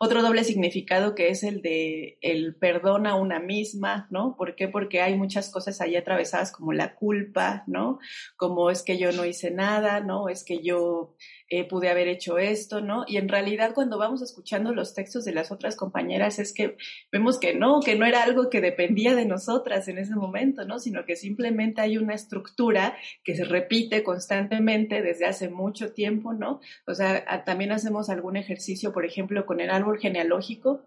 [0.00, 4.34] otro doble significado que es el de el perdón a una misma, ¿no?
[4.36, 4.66] ¿Por qué?
[4.66, 7.98] Porque hay muchas cosas ahí atravesadas como la culpa, ¿no?
[8.36, 10.28] Como es que yo no hice nada, ¿no?
[10.28, 11.14] Es que yo
[11.48, 13.04] eh, pude haber hecho esto, ¿no?
[13.06, 16.76] Y en realidad cuando vamos escuchando los textos de las otras compañeras es que
[17.12, 20.78] vemos que no, que no era algo que dependía de nosotras en ese momento, ¿no?
[20.78, 26.60] Sino que simplemente hay una estructura que se repite constantemente desde hace mucho tiempo, ¿no?
[26.86, 30.82] O sea, también hacemos algún ejercicio, por ejemplo, con el árbol genealógico,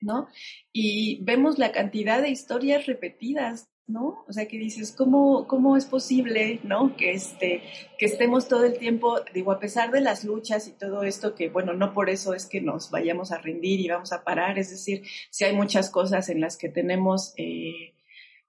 [0.00, 0.28] ¿no?
[0.72, 4.24] Y vemos la cantidad de historias repetidas, ¿no?
[4.28, 6.94] O sea, que dices, ¿cómo, cómo es posible, ¿no?
[6.96, 7.62] Que, este,
[7.98, 11.48] que estemos todo el tiempo, digo, a pesar de las luchas y todo esto, que
[11.48, 14.70] bueno, no por eso es que nos vayamos a rendir y vamos a parar, es
[14.70, 17.32] decir, si hay muchas cosas en las que tenemos...
[17.36, 17.94] Eh,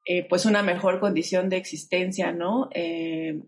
[0.06, 2.70] eh, pues una mejor condición de existencia, ¿no?
[2.74, 3.44] Eh,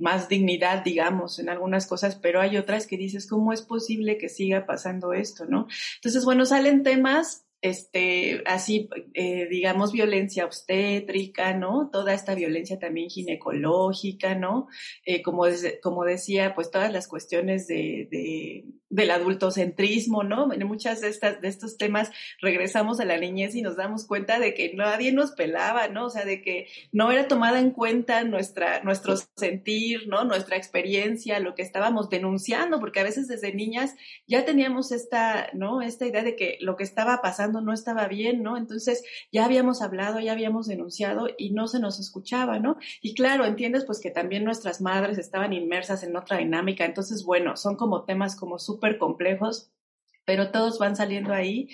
[0.00, 4.28] más dignidad, digamos, en algunas cosas, pero hay otras que dices, ¿cómo es posible que
[4.28, 5.68] siga pasando esto, ¿no?
[5.96, 11.90] Entonces, bueno, salen temas este, así, eh, digamos, violencia obstétrica, ¿no?
[11.92, 14.68] Toda esta violencia también ginecológica, ¿no?
[15.04, 15.44] Eh, como,
[15.82, 20.52] como decía, pues todas las cuestiones de, de, del adultocentrismo, ¿no?
[20.52, 24.40] En muchas de, estas, de estos temas regresamos a la niñez y nos damos cuenta
[24.40, 26.06] de que nadie nos pelaba, ¿no?
[26.06, 30.24] O sea, de que no era tomada en cuenta nuestra, nuestro sentir, ¿no?
[30.24, 33.94] Nuestra experiencia, lo que estábamos denunciando, porque a veces desde niñas
[34.26, 35.82] ya teníamos esta, ¿no?
[35.82, 38.56] Esta idea de que lo que estaba pasando no estaba bien, ¿no?
[38.56, 42.76] Entonces ya habíamos hablado, ya habíamos denunciado y no se nos escuchaba, ¿no?
[43.00, 47.56] Y claro, entiendes pues que también nuestras madres estaban inmersas en otra dinámica, entonces bueno,
[47.56, 49.70] son como temas como súper complejos
[50.24, 51.68] pero todos van saliendo ahí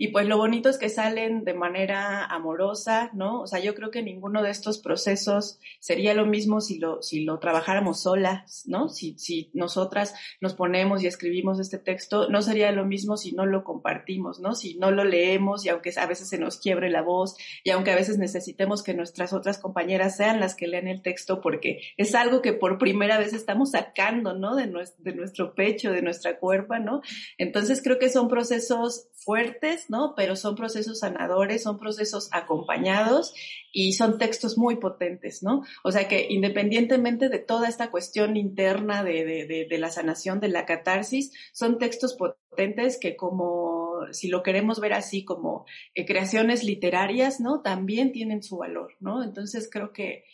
[0.00, 3.42] y pues lo bonito es que salen de manera amorosa, ¿no?
[3.42, 7.22] O sea, yo creo que ninguno de estos procesos sería lo mismo si lo, si
[7.22, 8.88] lo trabajáramos solas, ¿no?
[8.88, 13.44] Si, si nosotras nos ponemos y escribimos este texto, no sería lo mismo si no
[13.44, 14.54] lo compartimos, ¿no?
[14.54, 17.90] Si no lo leemos y aunque a veces se nos quiebre la voz y aunque
[17.90, 22.14] a veces necesitemos que nuestras otras compañeras sean las que lean el texto porque es
[22.14, 24.56] algo que por primera vez estamos sacando, ¿no?
[24.56, 27.02] De, nuestro, de nuestro pecho, de nuestra cuerpa, ¿no?
[27.36, 30.14] Entonces creo que son procesos fuertes, ¿no?
[30.16, 33.34] Pero son procesos sanadores, son procesos acompañados
[33.72, 35.64] y son textos muy potentes, ¿no?
[35.82, 41.32] O sea que independientemente de toda esta cuestión interna de, la sanación, de la catarsis,
[41.52, 47.60] son textos potentes que como, si lo queremos ver así como eh, creaciones literarias, ¿no?
[47.60, 49.24] También tienen su valor, ¿no?
[49.24, 50.24] Entonces creo que,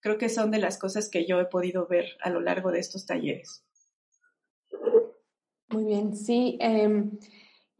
[0.00, 2.80] creo que son de las cosas que yo he podido ver a lo largo de
[2.80, 3.64] estos talleres.
[5.70, 6.58] Muy bien, sí.
[6.60, 7.04] Eh,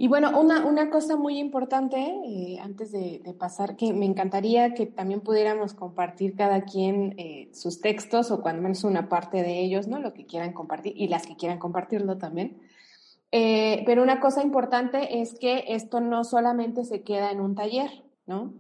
[0.01, 4.87] y bueno, una, una cosa muy importante, eh, antes de, pasar, que me encantaría que
[4.87, 9.89] también pudiéramos compartir cada quien eh, sus textos o cuando menos una parte de ellos,
[9.89, 9.99] ¿no?
[9.99, 12.61] Lo que quieran compartir y las que quieran compartirlo también.
[13.33, 17.91] Eh, pero una cosa importante es que esto no solamente se queda en un taller,
[18.25, 18.55] ¿no?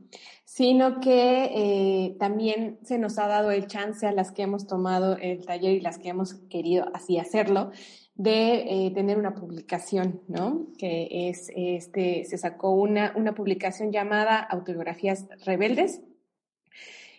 [0.44, 5.46] Sino que también se nos ha dado el chance a las que hemos tomado el
[5.46, 7.70] taller y las que hemos querido así hacerlo,
[8.18, 10.66] de eh, tener una publicación, ¿no?
[10.76, 16.02] Que es, este, se sacó una, una publicación llamada Autobiografías Rebeldes,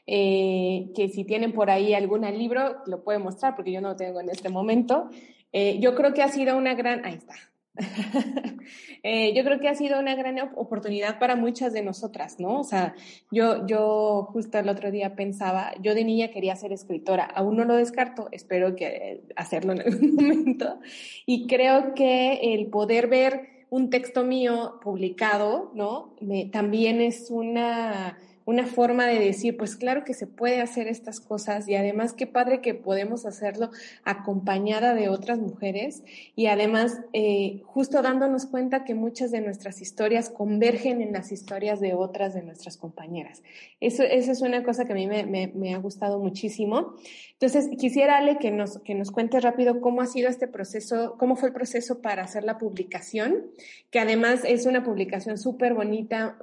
[0.05, 3.95] eh, que si tienen por ahí algún libro, lo puede mostrar porque yo no lo
[3.95, 5.09] tengo en este momento.
[5.53, 7.35] Eh, yo creo que ha sido una gran, ahí está,
[9.01, 12.59] Eh, yo creo que ha sido una gran oportunidad para muchas de nosotras, ¿no?
[12.59, 12.93] O sea,
[13.31, 17.63] yo, yo justo el otro día pensaba, yo de niña quería ser escritora, aún no
[17.63, 20.79] lo descarto, espero que hacerlo en algún momento,
[21.25, 26.13] y creo que el poder ver un texto mío publicado, ¿no?
[26.19, 28.17] Me, también es una
[28.49, 32.25] una forma de decir, pues claro que se puede hacer estas cosas y además qué
[32.25, 33.69] padre que podemos hacerlo
[34.03, 36.01] acompañada de otras mujeres
[36.35, 41.79] y además eh, justo dándonos cuenta que muchas de nuestras historias convergen en las historias
[41.79, 43.43] de otras de nuestras compañeras.
[43.81, 46.95] Eso, esa es una cosa que a mí me, me, ha gustado muchísimo.
[47.33, 51.35] Entonces, quisiera, Ale, que nos, que nos cuentes rápido cómo ha sido este proceso, cómo
[51.35, 53.45] fue el proceso para hacer la publicación,
[53.91, 56.39] que además es una publicación súper bonita,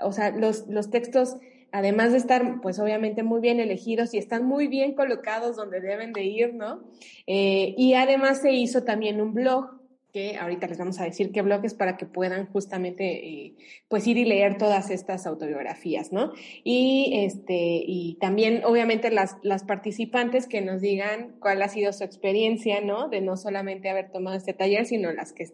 [0.00, 1.36] o sea, los, los textos
[1.72, 6.12] además de estar, pues obviamente muy bien elegidos y están muy bien colocados donde deben
[6.12, 6.84] de ir, ¿no?
[7.26, 9.80] Eh, y además se hizo también un blog
[10.12, 13.54] que ahorita les vamos a decir qué blog es para que puedan justamente eh,
[13.88, 16.32] pues ir y leer todas estas autobiografías, ¿no?
[16.64, 22.04] Y este y también obviamente las, las participantes que nos digan cuál ha sido su
[22.04, 23.08] experiencia, ¿no?
[23.08, 25.46] De no solamente haber tomado este taller, sino las que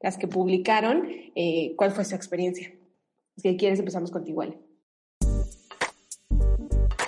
[0.00, 2.72] las que publicaron, eh, cuál fue su experiencia.
[3.36, 4.71] Si quieres empezamos contigo, Ale.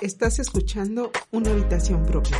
[0.05, 2.37] Estás escuchando una habitación propia.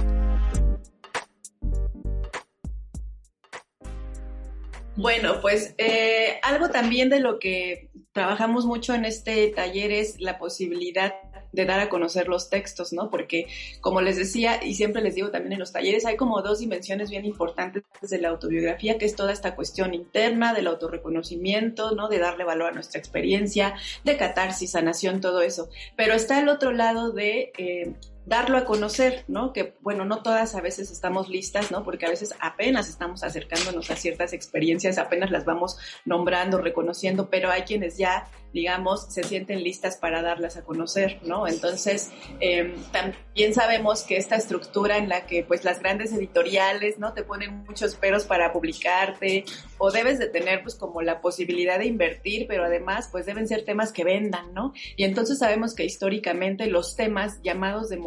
[4.96, 10.38] Bueno, pues eh, algo también de lo que trabajamos mucho en este taller es la
[10.38, 11.16] posibilidad
[11.52, 13.10] de dar a conocer los textos, ¿no?
[13.10, 13.48] Porque,
[13.82, 17.10] como les decía, y siempre les digo también en los talleres, hay como dos dimensiones
[17.10, 22.10] bien importantes de la autobiografía, que es toda esta cuestión interna del autorreconocimiento, ¿no?
[22.10, 25.70] De darle valor a nuestra experiencia, de catarsis, sanación, todo eso.
[25.96, 27.52] Pero está el otro lado de...
[27.58, 27.94] Eh,
[28.26, 29.54] darlo a conocer, ¿no?
[29.54, 31.84] Que bueno, no todas a veces estamos listas, ¿no?
[31.84, 37.52] Porque a veces apenas estamos acercándonos a ciertas experiencias, apenas las vamos nombrando, reconociendo, pero
[37.52, 41.46] hay quienes ya digamos, se sienten listas para darlas a conocer, ¿no?
[41.46, 47.12] Entonces, em, también sabemos que esta estructura en la que, pues, las grandes editoriales, ¿no?
[47.12, 49.44] Te ponen muchos peros para publicarte
[49.78, 53.66] o debes de tener, pues, como la posibilidad de invertir, pero además, pues, deben ser
[53.66, 54.72] temas que vendan, ¿no?
[54.96, 57.98] Y entonces sabemos que históricamente los temas llamados de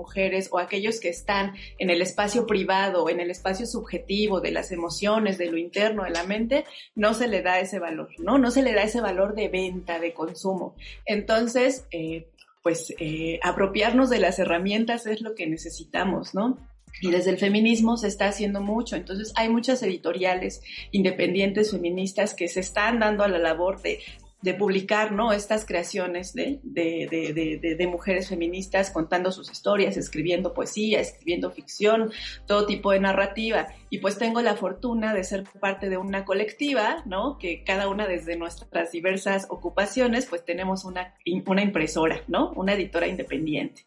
[0.50, 5.38] o aquellos que están en el espacio privado, en el espacio subjetivo de las emociones,
[5.38, 8.38] de lo interno, de la mente, no se le da ese valor, ¿no?
[8.38, 10.74] No se le da ese valor de venta, de consumo consumo.
[11.06, 12.28] Entonces, eh,
[12.62, 16.58] pues eh, apropiarnos de las herramientas es lo que necesitamos, ¿no?
[17.00, 18.96] Y desde el feminismo se está haciendo mucho.
[18.96, 24.00] Entonces hay muchas editoriales independientes feministas que se están dando a la labor de
[24.40, 25.32] de publicar ¿no?
[25.32, 32.12] estas creaciones de, de, de, de, mujeres feministas contando sus historias, escribiendo poesía, escribiendo ficción,
[32.46, 33.66] todo tipo de narrativa.
[33.90, 37.38] Y pues tengo la fortuna de ser parte de una colectiva, ¿no?
[37.38, 41.14] Que cada una desde nuestras diversas ocupaciones, pues tenemos una,
[41.46, 42.52] una impresora, ¿no?
[42.52, 43.84] Una editora independiente.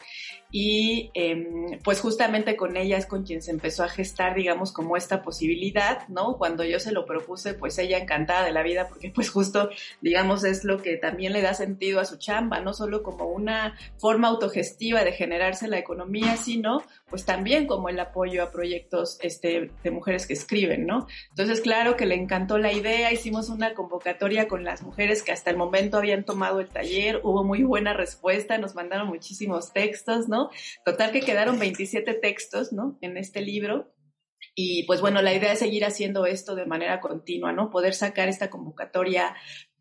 [0.53, 4.97] Y em, pues justamente con ella es con quien se empezó a gestar, digamos, como
[4.97, 6.37] esta posibilidad, ¿no?
[6.37, 9.69] Cuando yo se lo propuse, pues ella encantada de la vida, porque pues justo,
[10.01, 13.77] digamos, es lo que también le da sentido a su chamba, no solo como una
[13.97, 19.69] forma autogestiva de generarse la economía, sino pues también como el apoyo a proyectos este,
[19.83, 21.07] de mujeres que escriben, ¿no?
[21.29, 25.51] Entonces, claro que le encantó la idea, hicimos una convocatoria con las mujeres que hasta
[25.51, 30.49] el momento habían tomado el taller, hubo muy buena respuesta, nos mandaron muchísimos textos, ¿no?
[30.85, 32.97] Total que quedaron 27 textos, ¿no?
[33.01, 33.93] En este libro.
[34.55, 37.69] Y pues bueno, la idea es seguir haciendo esto de manera continua, ¿no?
[37.69, 39.35] Poder sacar esta convocatoria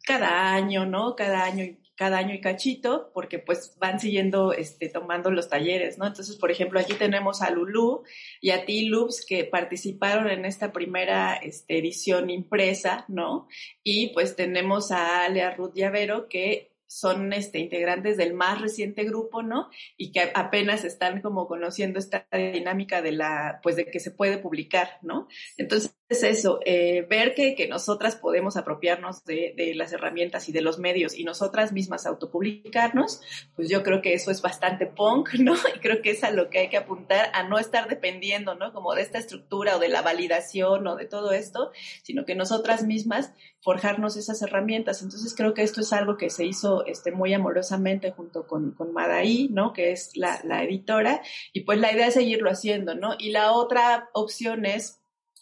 [0.05, 1.15] cada año, ¿no?
[1.15, 1.65] Cada año
[2.01, 6.07] cada año y cachito, porque pues van siguiendo, este, tomando los talleres, ¿no?
[6.07, 8.05] Entonces, por ejemplo, aquí tenemos a Lulu
[8.41, 13.49] y a ti, Loops, que participaron en esta primera este, edición impresa, ¿no?
[13.85, 19.05] Y pues tenemos a Ale, a Ruth Llavero, que son este, integrantes del más reciente
[19.05, 19.71] grupo, ¿no?
[19.97, 24.39] Y que apenas están como conociendo esta dinámica de la, pues de que se puede
[24.39, 25.29] publicar, ¿no?
[25.57, 30.53] Entonces, es eso, eh, ver que, que, nosotras podemos apropiarnos de, de, las herramientas y
[30.53, 33.23] de los medios y nosotras mismas autopublicarnos,
[33.55, 35.55] pues yo creo que eso es bastante punk, ¿no?
[35.73, 38.73] Y creo que es a lo que hay que apuntar, a no estar dependiendo, ¿no?
[38.73, 41.71] Como de esta estructura o de la validación o de todo esto,
[42.03, 45.03] sino que nosotras mismas forjarnos esas herramientas.
[45.03, 48.93] Entonces creo que esto es algo que se hizo este, muy amorosamente junto con, con
[48.93, 49.73] Madaí, ¿no?
[49.73, 51.23] Que es la, la editora,
[51.53, 53.15] y pues la idea es seguirlo haciendo, ¿no?
[53.19, 55.01] Y la otra opción es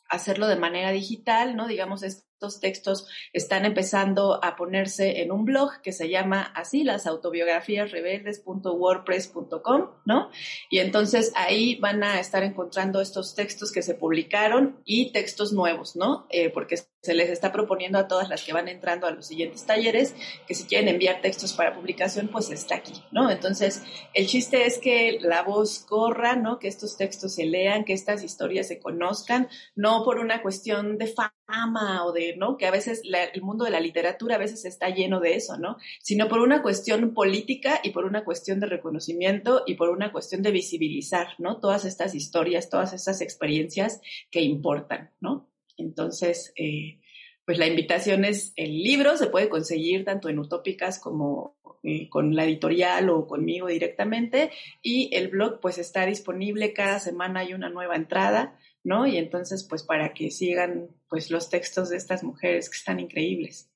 [0.08, 1.68] hacerlo de manera digital, ¿no?
[1.68, 7.08] Digamos, estos textos están empezando a ponerse en un blog que se llama así, las
[7.08, 10.30] autobiografías rebeldes.wordpress.com, ¿no?
[10.70, 15.96] Y entonces ahí van a estar encontrando estos textos que se publicaron y textos nuevos,
[15.96, 16.28] ¿no?
[16.30, 19.64] Eh, porque se les está proponiendo a todas las que van entrando a los siguientes
[19.64, 20.14] talleres
[20.46, 23.30] que si quieren enviar textos para publicación, pues está aquí, ¿no?
[23.30, 23.82] Entonces,
[24.14, 26.58] el chiste es que la voz corra, ¿no?
[26.58, 31.06] Que estos textos se lean, que estas historias se conozcan, no por una cuestión de
[31.06, 32.56] fama o de, ¿no?
[32.56, 35.76] Que a veces el mundo de la literatura a veces está lleno de eso, ¿no?
[36.02, 40.42] Sino por una cuestión política y por una cuestión de reconocimiento y por una cuestión
[40.42, 41.60] de visibilizar, ¿no?
[41.60, 45.47] Todas estas historias, todas estas experiencias que importan, ¿no?
[45.78, 47.00] Entonces, eh,
[47.46, 52.34] pues la invitación es, el libro se puede conseguir tanto en Utópicas como eh, con
[52.34, 54.50] la editorial o conmigo directamente
[54.82, 59.06] y el blog pues está disponible, cada semana hay una nueva entrada, ¿no?
[59.06, 63.70] Y entonces pues para que sigan pues los textos de estas mujeres que están increíbles.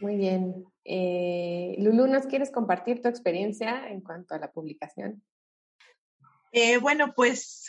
[0.00, 0.66] Muy bien.
[0.84, 5.22] Eh, Lulu, ¿nos quieres compartir tu experiencia en cuanto a la publicación?
[6.80, 7.66] bueno, pues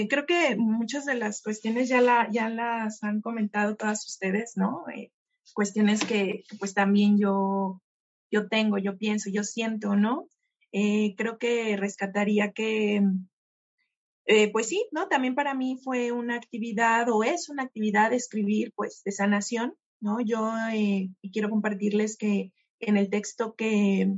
[0.00, 4.84] eh, creo que muchas de las cuestiones ya, la, las han comentado todas ustedes, ¿no?
[4.94, 5.12] Eh,
[5.54, 7.80] cuestiones que, pues también yo,
[8.30, 10.28] yo tengo, yo pienso, yo siento, ¿no?
[10.72, 13.02] Eh, creo que rescataría que,
[14.52, 15.08] pues sí, ¿no?
[15.08, 19.74] También para mí fue una actividad o es una actividad de escribir, pues, de sanación,
[20.00, 20.20] ¿no?
[20.20, 20.52] Yo
[21.32, 24.14] quiero compartirles que en el texto que,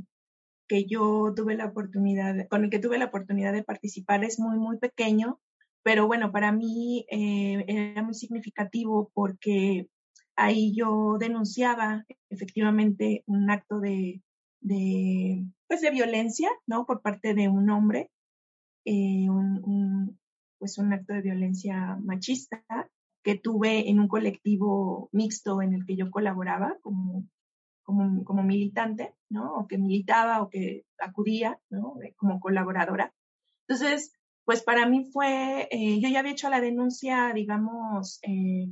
[0.67, 4.57] que yo tuve la oportunidad, con el que tuve la oportunidad de participar es muy,
[4.57, 5.39] muy pequeño,
[5.87, 9.87] pero bueno, para mí eh, era muy significativo porque
[10.35, 14.21] ahí yo denunciaba efectivamente un acto de,
[14.59, 16.85] de, pues de violencia, ¿no?
[16.85, 18.11] Por parte de un hombre,
[18.83, 20.19] eh, un,
[20.59, 22.65] pues un acto de violencia machista
[23.23, 27.23] que tuve en un colectivo mixto en el que yo colaboraba como,
[27.83, 29.53] como, como militante, ¿no?
[29.53, 31.95] O que militaba o que acudía, ¿no?
[32.17, 33.13] Como colaboradora.
[33.69, 34.16] Entonces,
[34.47, 38.69] pues para mí fue, eh, yo ya había hecho la denuncia, digamos, eh,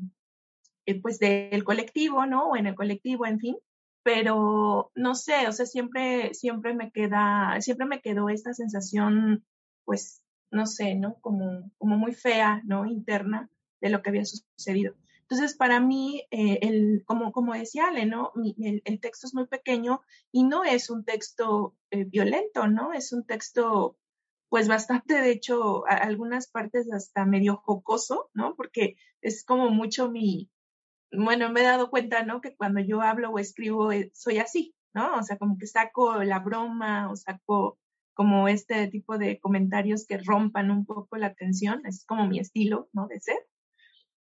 [0.86, 2.52] eh, pues del colectivo, ¿no?
[2.52, 3.58] O en el colectivo, en fin,
[4.02, 9.44] pero no sé, o sea, siempre, siempre me queda, siempre me quedó esta sensación,
[9.84, 11.16] pues, no sé, ¿no?
[11.20, 12.86] Como, como muy fea, ¿no?
[12.86, 13.50] Interna
[13.82, 14.96] de lo que había sucedido.
[15.24, 18.32] Entonces, para mí, el, como, como decía Ale, ¿no?
[18.58, 22.94] el, texto es muy pequeño y no es un texto violento, ¿no?
[22.94, 23.98] Es un texto
[24.50, 28.56] pues bastante, de hecho, algunas partes hasta medio jocoso, ¿no?
[28.56, 30.50] Porque es como mucho mi,
[31.12, 32.42] bueno, me he dado cuenta, ¿no?
[32.42, 35.16] Que cuando yo hablo o escribo eh, soy así, ¿no?
[35.18, 37.78] O sea, como que saco la broma o saco
[38.14, 42.90] como este tipo de comentarios que rompan un poco la tensión, es como mi estilo,
[42.94, 43.08] ¿no?
[43.08, 43.38] De ser.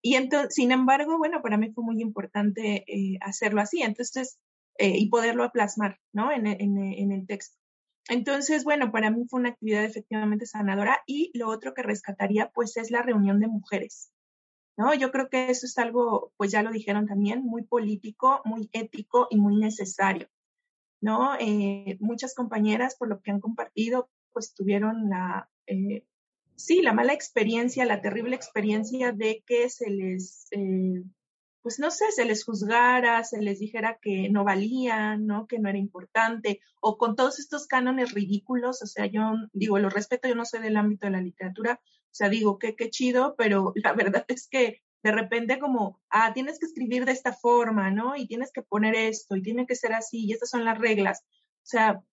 [0.01, 4.39] Y entonces, sin embargo, bueno, para mí fue muy importante eh, hacerlo así, entonces,
[4.78, 6.32] eh, y poderlo plasmar, ¿no?
[6.32, 7.57] En, en el texto.
[8.10, 12.78] Entonces, bueno, para mí fue una actividad efectivamente sanadora y lo otro que rescataría pues
[12.78, 14.12] es la reunión de mujeres.
[14.78, 14.93] ¿No?
[14.93, 19.28] Yo creo que eso es algo, pues ya lo dijeron también, muy político, muy ético
[19.30, 20.28] y muy necesario.
[21.01, 21.36] ¿no?
[21.39, 26.03] Eh, muchas compañeras, por lo que han compartido, pues tuvieron la, eh,
[26.56, 31.03] sí, la mala experiencia, la terrible experiencia de que se les, eh,
[31.66, 35.47] pues no sé, se les juzgara, se les dijera que no valían, ¿no?
[35.47, 39.89] Que no era importante, o con todos estos cánones ridículos, o sea, yo digo, lo
[39.89, 43.34] respeto, yo no soy del ámbito de la literatura, o sea, digo, qué, qué chido,
[43.36, 47.89] pero la verdad es que de repente como, ah, tienes que escribir de esta forma,
[47.89, 48.16] ¿no?
[48.16, 51.24] Y tienes que poner esto, y tiene que ser así, y estas son las reglas.
[51.24, 52.03] O sea,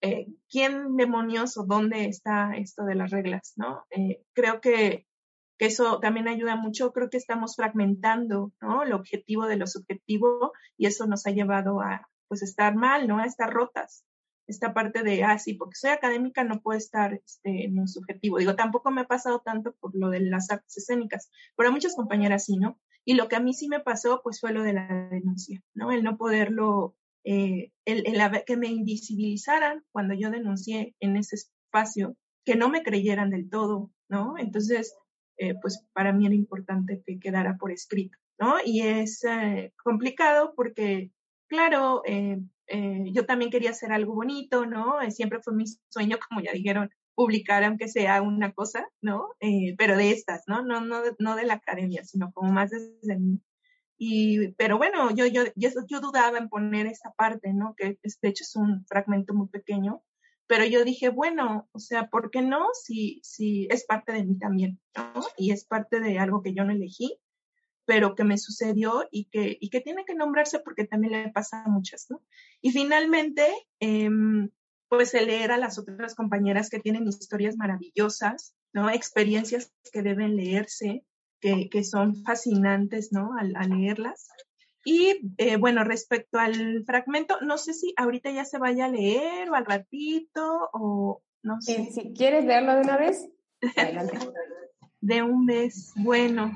[0.00, 3.84] eh, ¿quién demonios o dónde está esto de las reglas, ¿no?
[3.90, 5.06] Eh, creo que,
[5.58, 8.82] que, eso también ayuda mucho, creo que estamos fragmentando, ¿no?
[8.82, 13.18] El objetivo de lo subjetivo y eso nos ha llevado a, pues, estar mal, ¿no?
[13.18, 14.04] A estar rotas.
[14.46, 18.38] Esta parte de, ah, sí, porque soy académica no puedo estar este, en un subjetivo.
[18.38, 21.94] Digo, tampoco me ha pasado tanto por lo de las artes escénicas, pero a muchas
[21.94, 22.78] compañeras sí, ¿no?
[23.06, 25.92] Y lo que a mí sí me pasó, pues fue lo de la denuncia, ¿no?
[25.92, 26.94] El no poderlo
[27.24, 32.82] eh, el, el, que me invisibilizaran cuando yo denuncié en ese espacio, que no me
[32.82, 34.38] creyeran del todo, ¿no?
[34.38, 34.94] Entonces,
[35.36, 38.56] eh, pues para mí era importante que quedara por escrito, ¿no?
[38.64, 41.10] Y es eh, complicado porque,
[41.48, 42.38] claro, eh,
[43.12, 44.98] yo también quería hacer algo bonito, ¿no?
[45.10, 49.28] siempre fue mi sueño, como ya dijeron, publicar aunque sea una cosa, ¿no?
[49.76, 50.64] pero de estas, ¿no?
[50.64, 53.40] No, no, no de la academia, sino como más desde mí.
[53.96, 57.74] Y, pero bueno, yo, yo, yo, yo dudaba en poner esa parte, ¿no?
[57.76, 60.02] Que de hecho es un fragmento muy pequeño,
[60.46, 62.66] pero yo dije, bueno, o sea, ¿por qué no?
[62.72, 65.22] Si, si es parte de mí también, ¿no?
[65.36, 67.18] Y es parte de algo que yo no elegí,
[67.86, 71.64] pero que me sucedió y que, y que tiene que nombrarse porque también le pasa
[71.64, 72.22] a muchas, ¿no?
[72.60, 73.46] Y finalmente,
[73.80, 74.10] eh,
[74.88, 78.90] pues el leer a las otras compañeras que tienen historias maravillosas, ¿no?
[78.90, 81.04] Experiencias que deben leerse,
[81.40, 83.32] que, son fascinantes, ¿no?
[83.38, 84.28] Al, leerlas.
[84.84, 89.50] Y eh, bueno, respecto al fragmento, no sé si ahorita ya se vaya a leer
[89.50, 91.90] o al ratito o no sé.
[91.92, 93.28] Si, quieres leerlo de una vez,
[93.76, 94.18] adelante.
[95.00, 95.92] de un mes.
[95.96, 96.50] Bueno,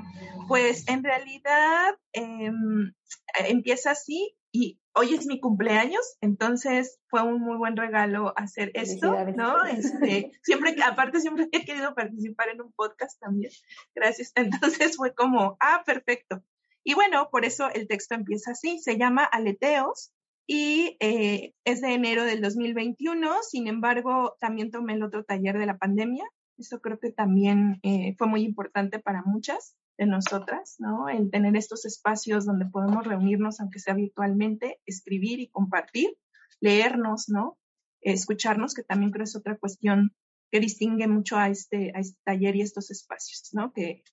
[0.48, 2.92] pues en realidad em,
[3.46, 9.14] empieza así y hoy es mi cumpleaños, entonces fue un muy buen regalo hacer esto,
[9.36, 9.64] ¿no?
[9.64, 13.52] Este, siempre, aparte siempre he querido participar en un podcast también,
[13.94, 14.32] gracias.
[14.36, 16.42] Entonces fue como, ah, perfecto.
[16.88, 20.10] Y bueno, por eso el texto empieza así, se llama Aleteos
[20.46, 25.66] y eh, es de enero del 2021, sin embargo, también tomé el otro taller de
[25.66, 26.24] la pandemia,
[26.56, 31.10] eso creo que también eh, fue muy importante para muchas de nosotras, ¿no?
[31.10, 36.16] El tener estos espacios donde podemos reunirnos, aunque sea virtualmente, escribir y compartir,
[36.58, 37.58] leernos, ¿no?
[38.00, 40.14] Escucharnos, que también creo es otra cuestión
[40.50, 43.74] que distingue mucho a este, este taller y estos espacios, ¿no?
[43.74, 44.04] Que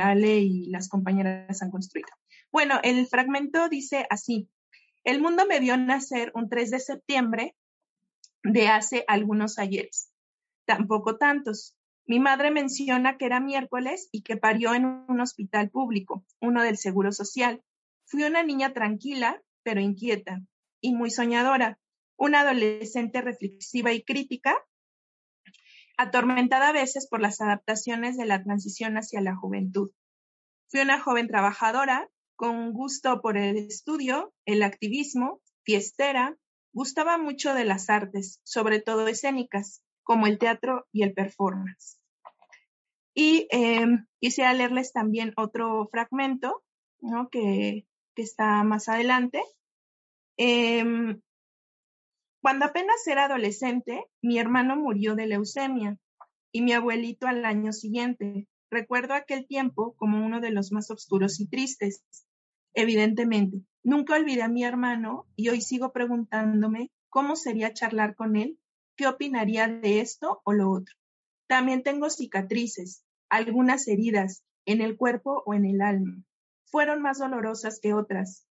[0.00, 2.08] Ale y las compañeras han construido.
[2.52, 4.48] Bueno, el fragmento dice así,
[5.04, 7.56] el mundo me vio nacer un 3 de septiembre
[8.44, 10.12] de hace algunos ayeres,
[10.66, 16.24] tampoco tantos, mi madre menciona que era miércoles y que parió en un hospital público,
[16.40, 17.62] uno del Seguro Social.
[18.04, 20.42] Fui una niña tranquila, pero inquieta,
[20.80, 21.78] y muy soñadora,
[22.16, 24.56] una adolescente reflexiva y crítica,
[25.96, 29.92] atormentada a veces por las adaptaciones de la transición hacia la juventud.
[30.68, 32.10] Fui una joven trabajadora,
[32.42, 36.36] con gusto por el estudio, el activismo, fiestera,
[36.72, 42.00] gustaba mucho de las artes, sobre todo escénicas, como el teatro y el performance.
[43.14, 43.86] Y eh,
[44.20, 46.64] quisiera leerles también otro fragmento,
[47.00, 47.28] ¿no?
[47.28, 47.86] que,
[48.16, 49.40] está más adelante.
[50.36, 51.20] Em,
[52.42, 55.96] cuando apenas era adolescente, mi hermano murió de leucemia
[56.50, 58.48] y mi abuelito al año siguiente.
[58.68, 62.02] Recuerdo aquel tiempo como uno de los más oscuros y tristes.
[62.74, 68.58] Evidentemente, nunca olvidé a mi hermano y hoy sigo preguntándome cómo sería charlar con él
[68.96, 70.94] qué opinaría de esto o lo otro.
[71.46, 76.22] También tengo cicatrices, algunas heridas en el cuerpo o en el alma.
[76.64, 78.46] Fueron más dolorosas que otras,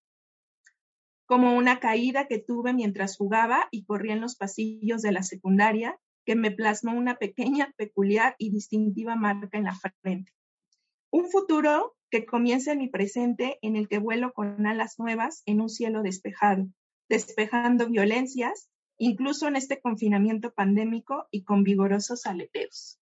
[1.26, 5.98] como una caída que tuve mientras jugaba y corría en los pasillos de la secundaria,
[6.26, 10.34] que me plasmó una pequeña, peculiar y distintiva marca en la frente.
[11.12, 15.62] Un futuro que comienza en mi presente en el que vuelo con alas nuevas en
[15.62, 16.68] un cielo despejado,
[17.10, 23.00] despejando violencias incluso en este confinamiento pandémico y con vigorosos aleteos.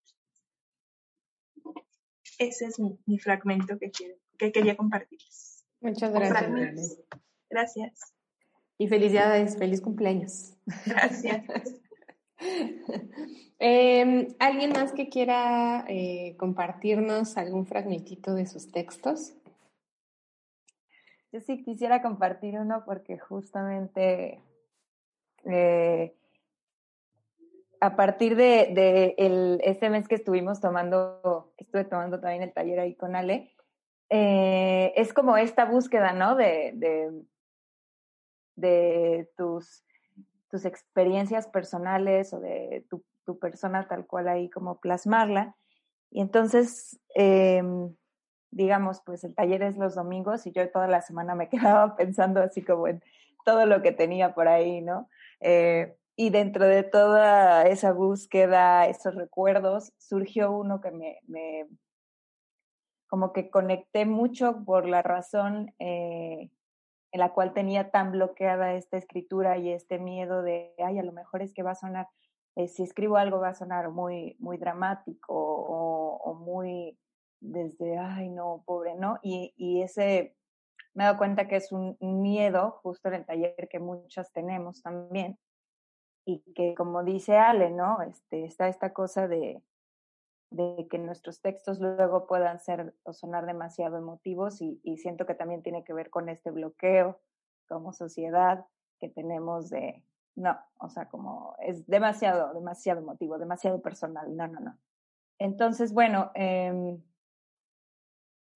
[2.37, 3.91] Ese es mi, fragmento que,
[4.37, 5.65] que quería compartirles.
[5.81, 6.99] Muchas gracias.
[7.49, 8.13] Gracias.
[8.77, 10.53] Y felicidades, feliz cumpleaños.
[10.85, 11.43] Gracias.
[13.61, 19.33] Em, ¿Alguien más que quiera eh, compartirnos algún fragmentito de sus textos?
[21.33, 24.41] Yo sí quisiera compartir uno porque justamente
[25.43, 26.15] eh,
[27.81, 32.79] a partir de, de el, este mes que estuvimos tomando, estuve tomando también el taller
[32.79, 33.53] ahí con Ale,
[34.09, 36.35] eh, es como esta búsqueda, ¿no?
[36.35, 37.11] De, de,
[38.55, 39.83] de tus,
[40.49, 45.55] tus experiencias personales o de tu, tu, persona tal cual ahí, como plasmarla.
[46.11, 47.61] Y entonces, eh,
[48.51, 52.41] digamos, pues el taller es los domingos y yo toda la semana me quedaba pensando
[52.41, 53.01] así como en
[53.45, 55.09] todo lo que tenía por ahí, ¿no?
[55.39, 61.65] Eh, y dentro de toda esa búsqueda, esos recuerdos, surgió uno que me, me
[63.07, 66.51] como que conecté mucho por la razón eh,
[67.11, 71.11] en la cual tenía tan bloqueada esta escritura y este miedo de, ay, a lo
[71.11, 72.07] mejor es que va a sonar,
[72.55, 76.97] eh, si escribo algo va a sonar muy, muy dramático o, muy
[77.41, 79.17] desde, ay, no, pobre, ¿no?
[79.23, 80.35] Y, y ese,
[80.93, 84.81] me he dado cuenta que es un miedo, justo en el taller que muchas tenemos
[84.81, 85.37] también,
[86.25, 88.01] y que como dice Ale, ¿no?
[88.01, 89.63] Este, está esta cosa de,
[90.51, 95.35] de que nuestros textos luego puedan ser o sonar demasiado emotivos y, y, siento que
[95.35, 97.19] también tiene que ver con este bloqueo
[97.67, 98.65] como sociedad
[98.99, 100.03] que tenemos de,
[100.35, 104.77] no, o sea, como es demasiado, demasiado emotivo, demasiado personal, no, no, no.
[105.37, 106.97] Entonces, bueno, eh,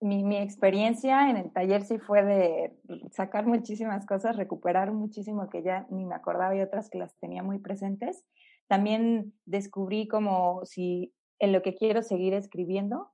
[0.02, 2.78] mi, mi experiencia en el taller sí fue de
[3.12, 7.42] sacar muchísimas cosas, recuperar muchísimo que ya ni me acordaba y otras que las tenía
[7.42, 8.26] muy presentes.
[8.68, 13.12] También descubrí como si en lo que quiero seguir escribiendo,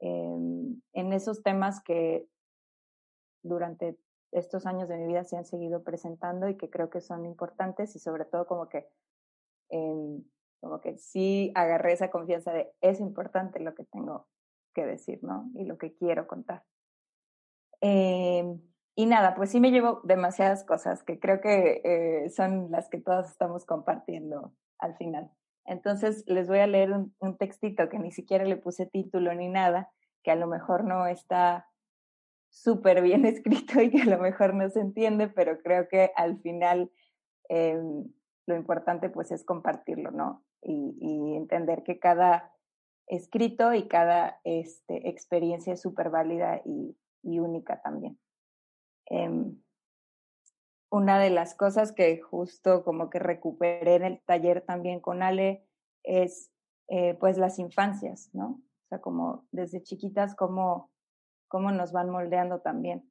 [0.00, 0.36] eh,
[0.92, 2.26] en esos temas que
[3.42, 3.98] durante
[4.32, 7.94] estos años de mi vida se han seguido presentando y que creo que son importantes
[7.96, 8.88] y sobre todo como que,
[9.70, 10.22] eh,
[10.60, 14.26] como que sí agarré esa confianza de es importante lo que tengo
[14.74, 15.50] que decir, ¿no?
[15.54, 16.64] Y lo que quiero contar.
[17.80, 18.44] Eh,
[18.96, 23.00] y nada, pues sí me llevo demasiadas cosas que creo que eh, son las que
[23.00, 25.30] todas estamos compartiendo al final.
[25.68, 29.90] Entonces les voy a leer un, textito que ni siquiera le puse título ni nada,
[30.24, 31.68] que a lo mejor no está
[32.48, 36.40] súper bien escrito y que a lo mejor no se entiende, pero creo que al
[36.40, 36.90] final
[37.50, 37.78] eh,
[38.46, 40.42] lo importante pues es compartirlo, ¿no?
[40.62, 42.52] Y, entender que cada
[43.06, 48.18] escrito y cada este, experiencia es súper válida y, única también.
[49.10, 49.30] Eh,
[50.90, 55.66] una de las cosas que justo como que recuperé en el taller también con Ale
[56.02, 56.50] es
[56.88, 58.62] eh, pues las infancias, ¿no?
[58.84, 60.90] O sea, como desde chiquitas, cómo,
[61.48, 63.10] cómo nos van moldeando también,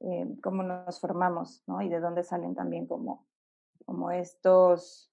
[0.00, 1.80] eh, cómo nos formamos, ¿no?
[1.82, 3.24] Y de dónde salen también como,
[3.84, 5.12] como estos,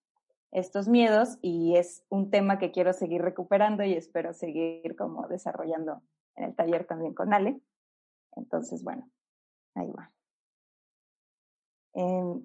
[0.52, 6.02] estos miedos y es un tema que quiero seguir recuperando y espero seguir como desarrollando
[6.36, 7.62] en el taller también con Ale.
[8.36, 9.08] Entonces, bueno,
[9.76, 10.12] ahí va.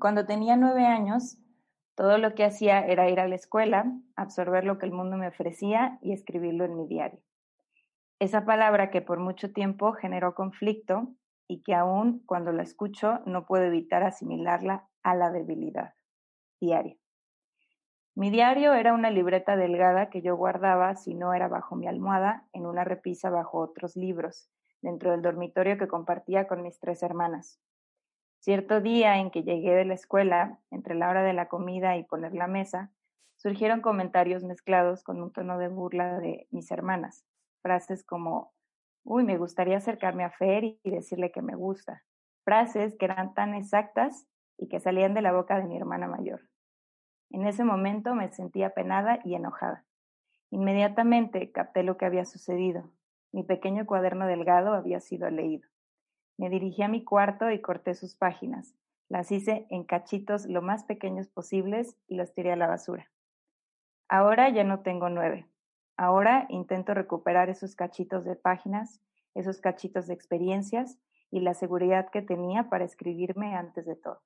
[0.00, 1.38] Cuando tenía nueve años,
[1.94, 5.28] todo lo que hacía era ir a la escuela, absorber lo que el mundo me
[5.28, 7.20] ofrecía y escribirlo en mi diario.
[8.18, 11.14] Esa palabra que por mucho tiempo generó conflicto
[11.46, 15.94] y que aún cuando la escucho no puedo evitar asimilarla a la debilidad.
[16.60, 16.96] Diario.
[18.16, 22.44] Mi diario era una libreta delgada que yo guardaba, si no era bajo mi almohada,
[22.52, 24.50] en una repisa bajo otros libros,
[24.82, 27.60] dentro del dormitorio que compartía con mis tres hermanas.
[28.44, 32.04] Cierto día en que llegué de la escuela, entre la hora de la comida y
[32.04, 32.90] poner la mesa,
[33.36, 37.24] surgieron comentarios mezclados con un tono de burla de mis hermanas.
[37.62, 38.52] Frases como,
[39.02, 42.02] uy, me gustaría acercarme a Fer y decirle que me gusta.
[42.44, 44.26] Frases que eran tan exactas
[44.58, 46.42] y que salían de la boca de mi hermana mayor.
[47.30, 49.86] En ese momento me sentía penada y enojada.
[50.50, 52.90] Inmediatamente capté lo que había sucedido.
[53.32, 55.66] Mi pequeño cuaderno delgado había sido leído.
[56.36, 58.74] Me dirigí a mi cuarto y corté sus páginas.
[59.08, 63.10] Las hice en cachitos lo más pequeños posibles y los tiré a la basura.
[64.08, 65.48] Ahora ya no tengo nueve.
[65.96, 69.00] Ahora intento recuperar esos cachitos de páginas,
[69.34, 70.98] esos cachitos de experiencias
[71.30, 74.20] y la seguridad que tenía para escribirme antes de todo.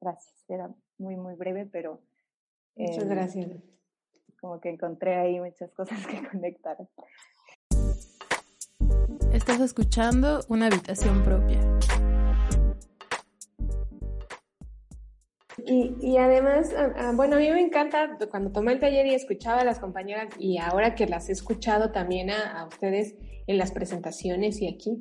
[0.00, 0.44] Gracias.
[0.48, 2.00] Era muy, muy breve, pero...
[2.76, 3.50] Muchas eh, gracias.
[4.40, 6.76] Como que encontré ahí muchas cosas que conectar.
[9.48, 11.60] Estás escuchando una habitación propia.
[15.64, 19.60] Y, además, uh, uh, bueno, a mí me encanta cuando tomé el taller y escuchaba
[19.60, 23.14] a las compañeras y ahora que las he escuchado también a, a ustedes
[23.46, 24.98] en las presentaciones y aquí,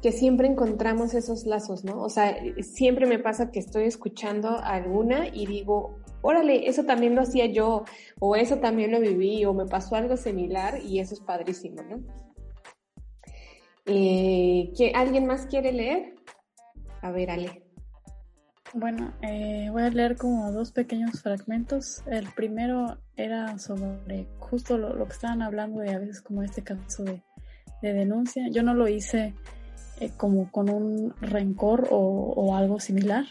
[0.00, 2.02] que siempre encontramos esos lazos, ¿no?
[2.02, 7.22] O sea, siempre me pasa que estoy escuchando alguna y digo, órale, eso también lo
[7.22, 7.84] hacía yo,
[8.20, 12.00] o eso también lo viví, o me pasó algo similar, y eso es padrísimo, ¿no?
[13.86, 16.14] Eh, ¿Alguien más quiere leer?
[17.00, 17.62] A ver, Ale.
[18.74, 22.02] Bueno, eh, voy a leer como dos pequeños fragmentos.
[22.06, 27.04] El primero era sobre justo lo, que estaban hablando de a veces como este caso
[27.04, 27.22] de,
[27.82, 28.48] denuncia.
[28.50, 29.34] Yo no lo hice
[30.00, 33.26] eh, como con un rencor o, algo similar.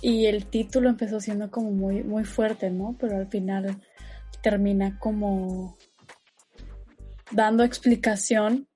[0.00, 2.94] Y el título empezó siendo como muy, muy fuerte, ¿no?
[3.00, 3.82] Pero al final
[4.42, 5.76] termina como
[7.32, 8.68] dando explicación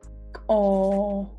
[0.49, 1.38] o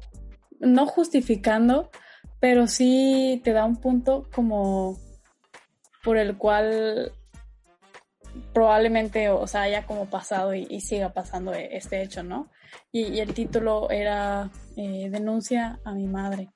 [0.60, 1.92] no justificando,
[2.40, 4.98] pero sí te da un punto como
[6.04, 7.12] por el cual
[8.54, 12.50] probablemente, o sea, haya como pasado y, siga pasando e, este hecho, ¿no?
[12.92, 16.50] Y, el título era eh, Denuncia a mi madre.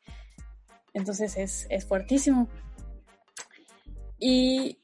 [0.93, 2.47] Entonces es, es fuertísimo.
[4.19, 4.79] Y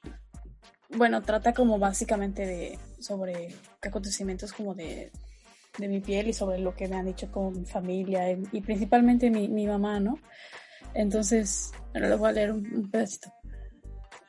[0.89, 5.11] bueno, trata como básicamente de sobre acontecimientos como de
[5.79, 9.47] de mi piel y sobre lo que me han dicho mi familia y, principalmente mi,
[9.47, 10.19] mi, mamá, ¿no?
[10.93, 13.31] Entonces, ahora les voy a leer un, pedacito.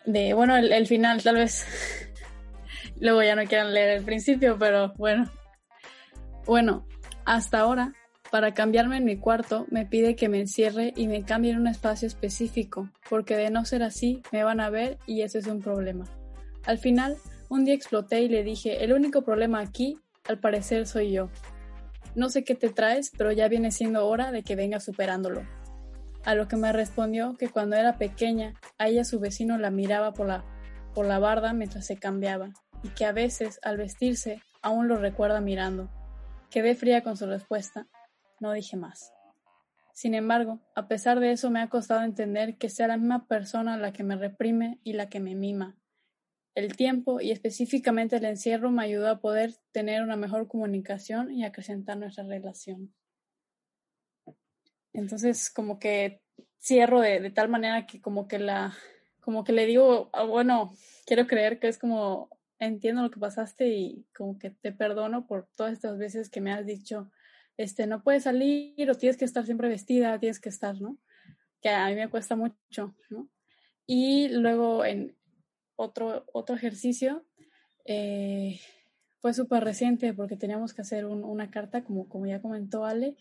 [0.06, 1.66] De, bueno, el, final tal vez.
[3.00, 5.30] Luego ya no quieran leer el principio, pero bueno.
[6.46, 6.86] Bueno,
[7.24, 7.94] hasta ahora,
[8.30, 11.68] para cambiarme en mi cuarto, me pide que me encierre y me cambie en un
[11.68, 15.60] espacio específico, porque de no ser así, me van a ver y ese es un
[15.60, 16.06] problema.
[16.64, 17.16] Al final,
[17.48, 19.98] un día exploté y le dije, el único problema aquí
[20.30, 21.28] al parecer soy yo.
[22.14, 25.42] No sé qué te traes, pero ya viene siendo hora de que vengas superándolo.
[26.24, 30.12] A lo que me respondió que cuando era pequeña, a ella su vecino la miraba
[30.12, 30.44] por la,
[30.94, 32.50] por la barda mientras se cambiaba,
[32.82, 35.90] y que a veces, al vestirse, aún lo recuerda mirando.
[36.50, 37.86] Quedé fría con su respuesta.
[38.38, 39.12] No dije más.
[39.92, 43.76] Sin embargo, a pesar de eso me ha costado entender que sea la misma persona
[43.76, 45.76] la que me reprime y la que me mima,
[46.54, 51.44] el tiempo y específicamente el encierro me ayudó a poder tener una mejor comunicación y
[51.44, 52.92] acrecentar nuestra relación.
[54.92, 56.22] Entonces, como que
[56.60, 58.76] cierro de, tal manera que como que la,
[59.20, 60.74] como que le digo, ah, bueno,
[61.06, 62.28] quiero creer que es como,
[62.58, 66.52] entiendo lo que pasaste y como que te perdono por todas estas veces que me
[66.52, 67.10] has dicho,
[67.56, 70.98] este, no puedes salir o tienes que estar siempre vestida, tienes que estar, ¿no?
[71.62, 73.28] Que a mí me cuesta mucho, ¿no?
[73.86, 75.16] Y luego en,
[75.80, 77.24] otro, otro ejercicio.
[77.86, 78.60] Eh,
[79.20, 83.16] fue súper reciente porque teníamos que hacer una carta, como, como ya comentó Ale.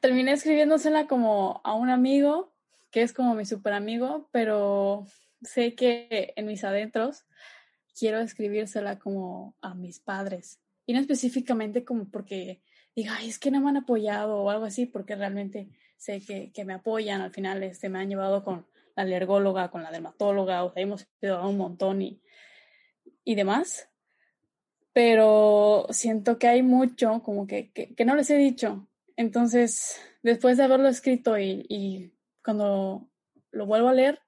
[0.00, 2.52] Terminé escribiéndosela como a un amigo,
[2.90, 5.06] que es como mi súper amigo, pero
[5.42, 7.24] sé que en mis adentros
[7.98, 10.60] quiero escribírsela como a mis padres.
[10.86, 12.60] Y no específicamente como porque
[12.94, 16.64] diga, es que no me han apoyado o algo así, porque realmente sé que, que
[16.64, 17.20] me apoyan.
[17.22, 18.66] Al final este, me han llevado con,
[18.96, 22.22] la alergóloga, con la dermatóloga, o sea, hemos a un montón y,
[23.24, 23.88] y demás.
[24.92, 28.88] Pero siento que hay mucho como que, que, no les he dicho.
[29.16, 32.12] Entonces, después de haberlo escrito y, y
[32.44, 33.08] cuando
[33.50, 34.20] lo vuelvo a leer,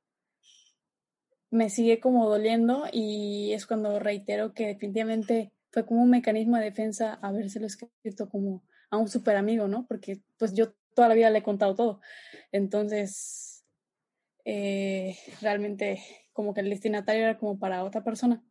[1.50, 6.64] me sigue como doliendo y es cuando reitero que definitivamente fue como un mecanismo de
[6.64, 9.86] defensa habérselo escrito como a un super amigo, ¿no?
[9.86, 12.00] Porque pues yo toda la vida le he contado todo.
[12.50, 13.55] Entonces,
[14.49, 16.01] eh, realmente
[16.32, 18.44] como que el destinatario era como para otra persona.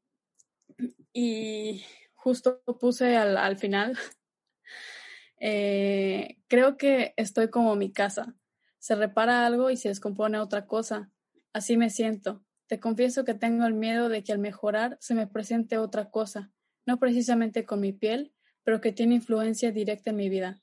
[1.14, 1.86] Y
[2.16, 3.98] justo puse al, final,
[5.40, 8.36] eh, creo que estoy como mi casa.
[8.78, 11.10] Se repara algo y se descompone otra cosa.
[11.54, 12.44] Así me siento.
[12.68, 16.52] Te confieso que tengo el miedo de que al mejorar se me presente otra cosa,
[16.86, 18.34] no precisamente con mi piel,
[18.64, 20.60] pero que tiene influencia directa en mi vida.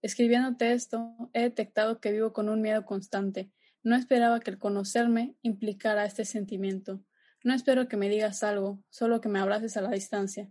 [0.00, 3.50] Escribiéndote esto, he detectado que vivo con un miedo constante,
[3.82, 7.02] no esperaba que el conocerme implicara este sentimiento.
[7.42, 10.50] No espero que me digas algo, solo que me abraces a la distancia.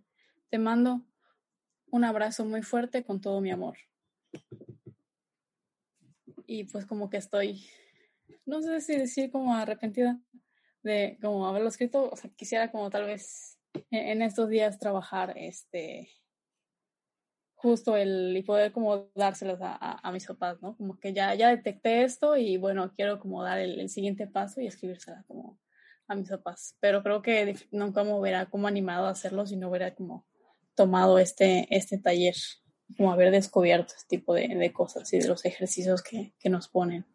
[0.49, 1.05] Te mando
[1.91, 3.77] un abrazo muy fuerte con todo mi amor.
[6.45, 7.63] Y pues como que estoy,
[8.45, 10.19] no sé si decir como arrepentida
[10.81, 13.59] de como haberlo escrito, o sea, quisiera como tal vez
[13.91, 16.09] en estos días trabajar este
[17.61, 20.77] justo el y poder como dárselos a, a, mis papás, ¿no?
[20.77, 24.67] Como que ya, ya detecté esto y bueno, quiero como dar el, siguiente paso y
[24.67, 25.59] escribírsela como
[26.07, 26.77] a mis papás.
[26.79, 30.25] Pero creo que nunca me como animado a hacerlo si no hubiera como
[30.73, 32.35] tomado este, este taller,
[32.95, 36.69] como haber descubierto este tipo de, de cosas y de los ejercicios que, que nos
[36.69, 37.05] ponen.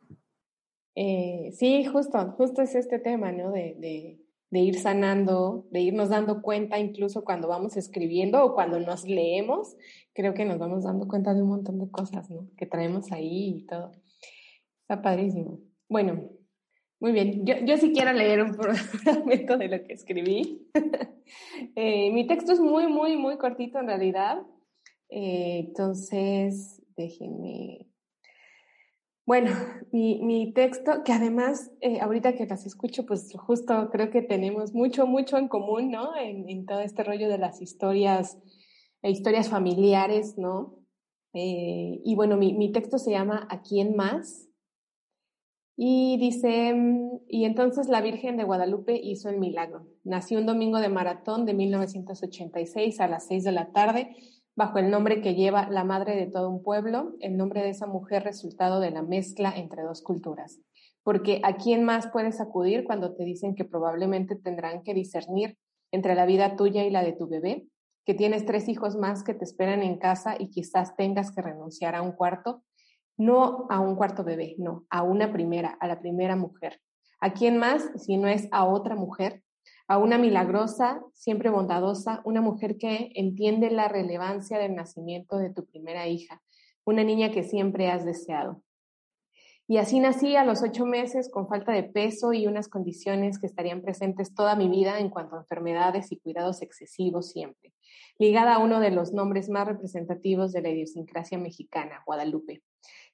[0.95, 3.51] Eh, sí, justo, justo es este tema, ¿no?
[3.51, 4.21] De, de
[4.55, 9.77] de ir sanando, de irnos dando cuenta incluso cuando vamos escribiendo o cuando nos leemos,
[10.13, 12.49] creo que nos vamos dando cuenta de un montón de cosas, ¿no?
[12.57, 13.91] Que traemos ahí y todo.
[14.83, 15.59] Está padrísimo.
[15.89, 16.31] Bueno,
[17.01, 18.55] Muy bien, yo, yo sí quiero leer un
[19.03, 20.71] fragmento de lo que escribí.
[21.75, 24.43] Eh, mi texto es muy, muy, muy cortito en realidad.
[25.09, 27.89] Eh, entonces, déjenme.
[29.27, 29.51] Bueno,
[29.91, 34.75] mi, mi, texto, que además, eh, ahorita que las escucho, pues justo creo que tenemos
[34.75, 36.15] mucho, mucho en común, ¿no?
[36.17, 38.39] En, todo este rollo de las historias,
[39.03, 40.81] historias familiares, ¿no?
[41.37, 44.49] y bueno, mi, mi texto se llama ¿A quién más?
[45.77, 49.87] Y dice, mm, y entonces la Virgen de Guadalupe hizo el milagro.
[50.05, 54.17] Nació un domingo de maratón de 1986 a las 6 de la tarde,
[54.57, 57.87] bajo el nombre que lleva la madre de todo un pueblo, el nombre de esa
[57.87, 60.61] mujer resultado de la mezcla entre dos culturas.
[61.03, 65.59] Porque ¿a quién más puedes acudir cuando te dicen que probablemente tendrán que discernir
[65.93, 67.67] entre la vida tuya y la de tu bebé?
[68.07, 71.95] Que tienes tres hijos más que te esperan en casa y quizás tengas que renunciar
[71.95, 72.63] a un cuarto
[73.17, 76.81] no a un cuarto bebé, no, a una primera, a la primera mujer.
[77.21, 79.43] ¿A quién más si no es a otra mujer?
[79.87, 85.67] A una milagrosa, siempre bondadosa, una mujer que entiende la relevancia del nacimiento de tu
[85.67, 86.43] primera hija,
[86.85, 88.63] una niña que siempre has deseado.
[89.67, 93.47] Y así nací a los ocho meses con falta de peso y unas condiciones que
[93.47, 97.73] estarían presentes toda mi vida en cuanto a enfermedades y cuidados excesivos siempre,
[98.19, 102.63] ligada a uno de los nombres más representativos de la idiosincrasia mexicana, Guadalupe.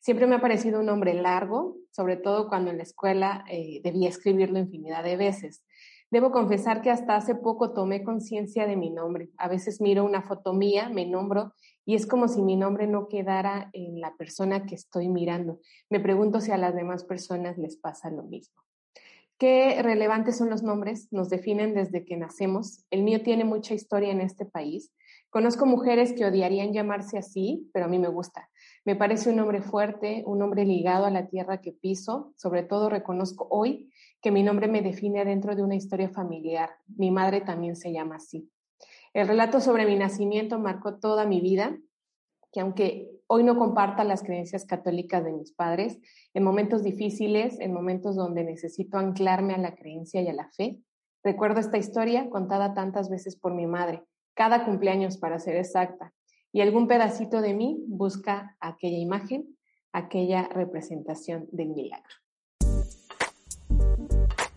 [0.01, 4.09] Siempre me ha parecido un nombre largo, sobre todo cuando en la escuela eh, debía
[4.09, 5.63] escribirlo infinidad de veces.
[6.11, 9.31] Debo confesar que hasta hace poco tomé conciencia de mi nombre.
[9.39, 11.53] A veces miro una foto mía, me nombro
[11.87, 15.61] y es como si mi nombre no quedara en la persona que estoy mirando.
[15.89, 18.61] Me pregunto si a las demás personas les pasa lo mismo.
[19.39, 22.85] Qué relevantes son los nombres, nos definen desde que nacemos.
[22.91, 24.93] El mío tiene mucha historia en este país.
[25.31, 28.51] Conozco mujeres que odiarían llamarse así, pero a mí me gusta.
[28.85, 32.35] Me parece un hombre fuerte, un hombre ligado a la tierra que piso.
[32.37, 33.91] Sobre todo reconozco hoy
[34.21, 36.71] que mi nombre me define dentro de una historia familiar.
[36.97, 38.51] Mi madre también se llama así.
[39.13, 41.77] El relato sobre mi nacimiento marcó toda mi vida,
[42.53, 45.99] que aunque hoy no comparta las creencias católicas de mis padres,
[46.35, 50.79] en momentos difíciles, en momentos donde necesito anclarme a la creencia y a la fe,
[51.23, 54.03] recuerdo esta historia contada tantas veces por mi madre,
[54.35, 56.13] cada cumpleaños para ser exacta,
[56.53, 59.57] y algún pedacito de mí busca aquella imagen,
[59.93, 62.20] aquella representación del milagro.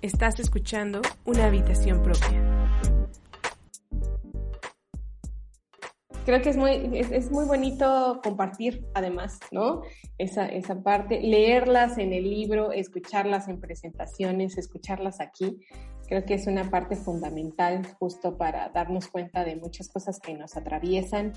[0.03, 2.77] Estás escuchando una habitación propia.
[6.25, 9.83] Creo que es muy, es, muy bonito compartir, además, ¿no?
[10.17, 15.61] Esa, esa parte, leerlas en el libro, escucharlas en presentaciones, escucharlas aquí.
[16.13, 20.55] Creo que es una parte fundamental justo para darnos cuenta de muchas cosas que nos
[20.55, 21.33] atraviesan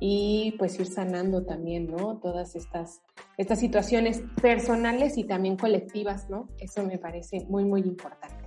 [0.00, 2.18] y pues ir sanando también, ¿no?
[2.18, 3.00] Todas estas,
[3.38, 6.46] estas situaciones personales y también colectivas, ¿no?
[6.58, 8.44] Eso me parece muy, muy importante.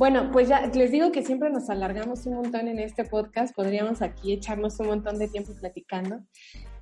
[0.00, 4.02] Bueno, pues ya les digo que siempre nos alargamos un montón en este podcast, podríamos
[4.02, 6.24] aquí echarnos un montón de tiempo platicando.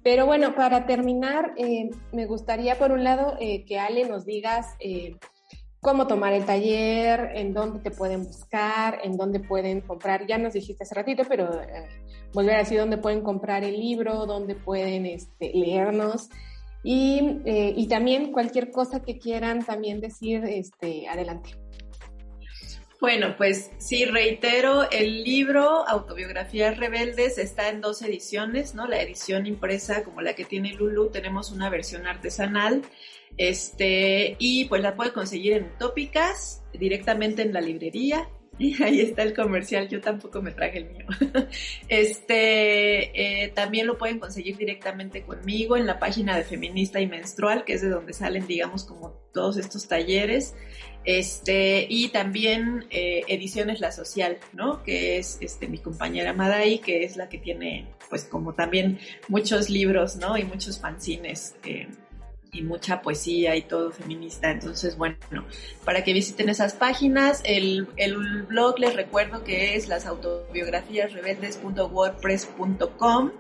[0.02, 4.68] Pero bueno, para terminar, eh, me gustaría por un lado eh, que Ale nos digas
[4.80, 5.16] eh,
[5.82, 10.28] cómo tomar el taller, en dónde te pueden buscar, en dónde pueden comprar.
[10.28, 11.88] Ya nos dijiste hace ratito, pero eh,
[12.32, 16.30] volver a decir dónde pueden comprar el libro, dónde pueden este, leernos.
[16.84, 21.50] Y, eh, y, también cualquier cosa que quieran también decir, este, adelante.
[23.00, 28.86] Bueno, pues sí, reitero, el libro Autobiografías Rebeldes está en dos ediciones, ¿no?
[28.86, 32.82] La edición impresa como la que tiene Lulu, tenemos una versión artesanal
[33.36, 38.28] este, y pues la puede conseguir en Tópicas, directamente en la librería.
[38.58, 41.06] Y ahí está el comercial, yo tampoco me traje el mío.
[41.88, 47.64] Este, eh, también lo pueden conseguir directamente conmigo en la página de Feminista y Menstrual,
[47.64, 50.54] que es de donde salen, digamos, como todos estos talleres.
[51.04, 54.82] Este, y también eh, Ediciones La Social, ¿no?
[54.82, 59.70] Que es este, mi compañera Madai, que es la que tiene, pues, como también muchos
[59.70, 60.36] libros, ¿no?
[60.36, 61.56] Y muchos fanzines.
[61.64, 61.88] Eh,
[62.54, 64.50] y mucha poesía y todo feminista.
[64.50, 65.16] Entonces, bueno,
[65.86, 73.30] para que visiten esas páginas, el, el blog les recuerdo que es las autobiografías rebeldes.wordpress.com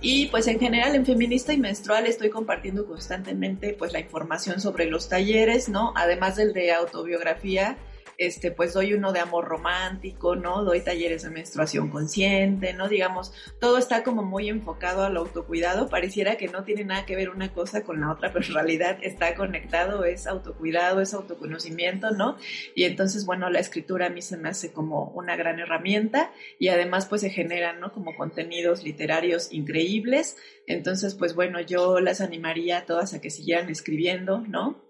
[0.00, 4.86] y pues en general en feminista y menstrual estoy compartiendo constantemente pues la información sobre
[4.86, 5.92] los talleres, ¿no?
[5.94, 7.76] Además del de autobiografía
[8.18, 10.64] este, pues doy uno de amor romántico, ¿no?
[10.64, 12.88] Doy talleres de menstruación consciente, ¿no?
[12.88, 17.30] Digamos, todo está como muy enfocado al autocuidado, pareciera que no tiene nada que ver
[17.30, 22.36] una cosa con la otra, pero en realidad está conectado, es autocuidado, es autoconocimiento, ¿no?
[22.74, 26.68] Y entonces, bueno, la escritura a mí se me hace como una gran herramienta y
[26.68, 27.92] además pues se generan, ¿no?
[27.92, 30.36] Como contenidos literarios increíbles.
[30.66, 34.85] Entonces, pues bueno, yo las animaría a todas a que siguieran escribiendo, ¿no?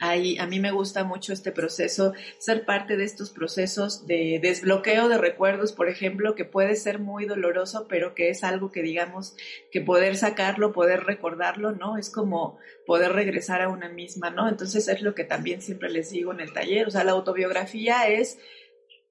[0.00, 5.08] Ahí, a mí me gusta mucho este proceso, ser parte de estos procesos de desbloqueo
[5.08, 9.36] de recuerdos, por ejemplo, que puede ser muy doloroso, pero que es algo que digamos
[9.70, 11.96] que poder sacarlo, poder recordarlo, ¿no?
[11.96, 14.48] Es como poder regresar a una misma, ¿no?
[14.48, 18.06] Entonces es lo que también siempre les digo en el taller, o sea, la autobiografía
[18.08, 18.38] es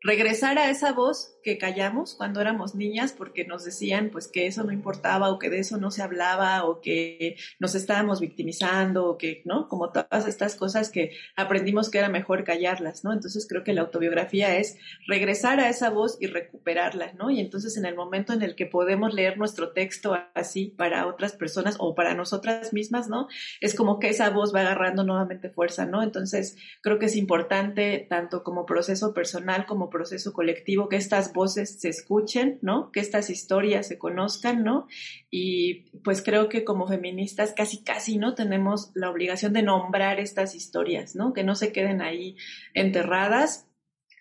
[0.05, 4.63] regresar a esa voz que callamos cuando éramos niñas porque nos decían pues que eso
[4.63, 9.17] no importaba o que de eso no se hablaba o que nos estábamos victimizando o
[9.17, 9.67] que, ¿no?
[9.67, 13.13] Como todas estas cosas que aprendimos que era mejor callarlas, ¿no?
[13.13, 14.77] Entonces creo que la autobiografía es
[15.07, 17.31] regresar a esa voz y recuperarla, ¿no?
[17.31, 21.33] Y entonces en el momento en el que podemos leer nuestro texto así para otras
[21.33, 23.27] personas o para nosotras mismas, ¿no?
[23.59, 26.03] Es como que esa voz va agarrando nuevamente fuerza, ¿no?
[26.03, 31.79] Entonces creo que es importante tanto como proceso personal como proceso colectivo que estas voces
[31.79, 32.91] se escuchen, ¿no?
[32.91, 34.87] Que estas historias se conozcan, ¿no?
[35.31, 38.35] Y pues creo que como feministas casi casi, ¿no?
[38.35, 41.31] Tenemos la obligación de nombrar estas historias, ¿no?
[41.31, 42.35] Que no se queden ahí
[42.73, 43.67] enterradas.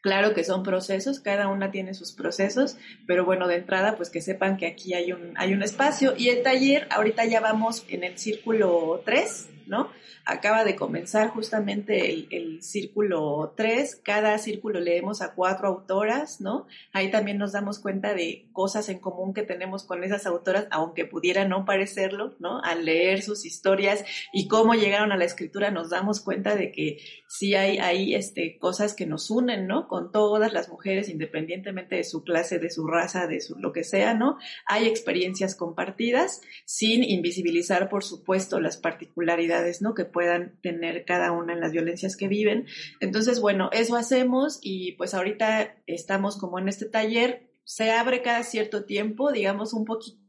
[0.00, 2.76] Claro que son procesos, cada una tiene sus procesos,
[3.08, 6.14] pero bueno, de entrada, pues que sepan que aquí hay un, hay un espacio.
[6.16, 9.90] Y el taller, ahorita ya vamos en el círculo 3, ¿no?
[10.26, 14.00] Acaba de comenzar justamente el, círculo 3.
[14.02, 16.66] Cada círculo leemos a cuatro autoras, ¿no?
[16.92, 21.04] Ahí también nos damos cuenta de cosas en común que tenemos con esas autoras, aunque
[21.04, 22.62] pudiera no parecerlo, ¿no?
[22.62, 26.98] Al leer sus historias y cómo llegaron a la escritura, nos damos cuenta de que
[27.28, 29.88] sí hay, hay este, cosas que nos unen, ¿no?
[29.88, 33.84] Con todas las mujeres, independientemente de su clase, de su raza, de su lo que
[33.84, 34.38] sea, ¿no?
[34.66, 39.94] Hay experiencias compartidas sin invisibilizar, por supuesto, las particularidades, ¿no?
[39.94, 42.66] Que puedan tener cada una en las violencias que viven.
[43.00, 48.42] Entonces, bueno, eso hacemos y pues ahorita estamos como en este taller, se abre cada
[48.44, 50.24] cierto tiempo, digamos un poquito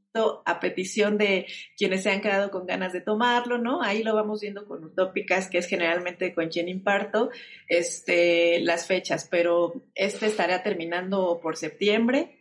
[0.46, 1.46] a petición de
[1.78, 3.82] quienes se han quedado con ganas de tomarlo, ¿no?
[3.82, 7.30] Ahí lo vamos viendo con Utópicas, que es generalmente con quien imparto,
[7.68, 12.40] este, las fechas, pero este estará terminando por septiembre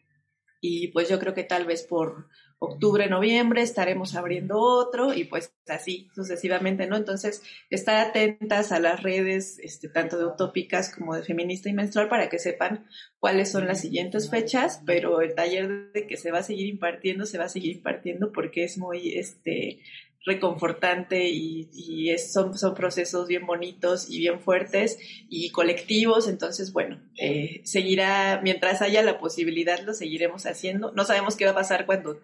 [0.60, 2.28] y pues yo creo que tal vez por
[2.64, 6.96] octubre, noviembre estaremos abriendo otro y pues así sucesivamente, ¿no?
[6.96, 12.08] Entonces, estar atentas a las redes, este, tanto de utópicas como de feminista y menstrual
[12.08, 12.86] para que sepan
[13.18, 17.26] cuáles son las siguientes fechas, pero el taller de que se va a seguir impartiendo,
[17.26, 19.80] se va a seguir impartiendo porque es muy, este,
[20.24, 24.98] reconfortante y, son, procesos bien bonitos y bien fuertes
[25.28, 26.28] y colectivos.
[26.28, 30.92] Entonces, bueno, eh, seguirá, mientras haya la posibilidad, lo seguiremos haciendo.
[30.92, 32.20] No sabemos qué va a pasar cuando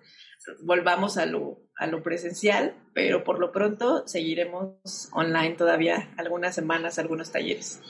[0.63, 6.99] volvamos a lo, a lo presencial, pero por lo pronto seguiremos online todavía algunas semanas,
[6.99, 7.81] algunos talleres.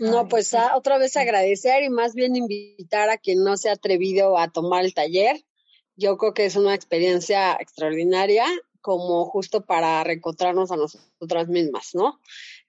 [0.00, 3.72] No, pues ah, otra vez agradecer y más bien invitar a quien no se ha
[3.72, 5.44] atrevido a tomar el taller.
[5.96, 8.44] Yo creo que es una experiencia extraordinaria
[8.80, 12.20] como justo para reencontrarnos a nosotras mismas, ¿no?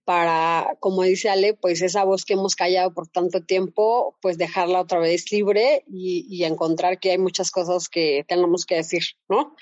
[0.08, 4.80] Para, como dice Ale, pues esa voz que hemos callado por tanto tiempo, pues dejarla
[4.80, 9.54] otra vez libre y, encontrar que hay muchas cosas que tenemos que decir, ¿no?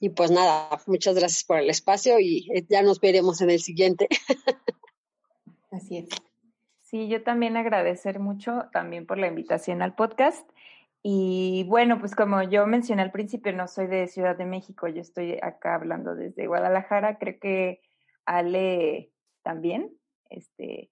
[0.00, 3.60] Y pues nada, muchas gracias por el espacio y eh, ya nos veremos en el
[3.60, 4.08] siguiente.
[5.70, 6.08] Así es.
[6.82, 10.44] Sí, yo también agradecer mucho también por la invitación al podcast
[11.04, 15.02] y bueno, pues como yo mencioné al principio, no soy de Ciudad de México, yo
[15.02, 17.80] estoy acá hablando desde Guadalajara, creo que
[18.26, 19.13] Ale
[19.44, 19.96] también,
[20.30, 20.90] este,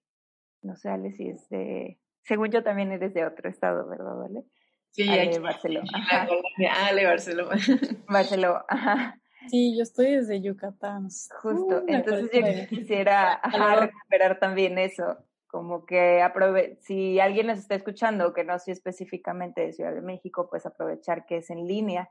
[0.61, 4.45] no sé, Ale si es de, según yo también eres de otro estado, ¿verdad, Ale?
[4.91, 5.89] Sí, Ale, Barcelona.
[6.87, 7.61] Ale, Barcelona.
[8.07, 9.19] Barcelona, ajá.
[9.49, 11.09] Sí, yo estoy desde Yucatán.
[11.41, 17.75] Justo, uh, entonces yo quisiera recuperar también eso como que aprove si alguien nos está
[17.75, 22.09] escuchando que no sea específicamente de Ciudad de México, pues aprovechar que es en línea,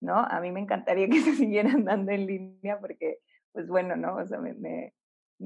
[0.00, 0.16] ¿no?
[0.16, 3.18] A mí me encantaría que se siguieran dando en línea porque,
[3.52, 4.16] pues bueno, ¿no?
[4.16, 4.94] O sea, me, me,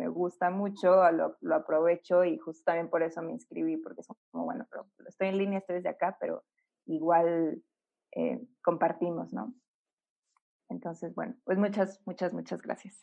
[0.09, 4.45] gusta mucho, lo, lo, aprovecho y justo también por eso me inscribí, porque es como,
[4.45, 6.45] bueno, pero estoy en línea, estoy desde acá, pero
[6.87, 7.63] igual
[8.15, 9.55] eh, compartimos, ¿no?
[10.69, 13.03] Entonces, bueno, pues muchas, muchas, muchas gracias.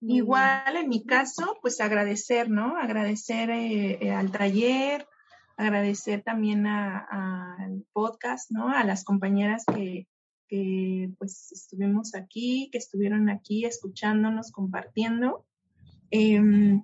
[0.00, 2.76] Igual en mi caso, pues agradecer, ¿no?
[2.76, 5.08] Agradecer eh, eh, al taller,
[5.56, 8.68] agradecer también al podcast, ¿no?
[8.68, 10.06] A las compañeras que,
[10.46, 15.46] que, pues estuvimos aquí, que estuvieron aquí escuchándonos, compartiendo.
[16.10, 16.82] Em,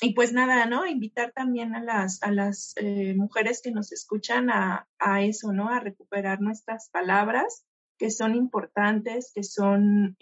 [0.00, 0.86] y pues nada, ¿no?
[0.86, 5.68] Invitar también a las, a las eh, mujeres que nos escuchan a, a, eso, ¿no?
[5.68, 7.64] A recuperar nuestras palabras,
[7.98, 10.16] que son importantes, que son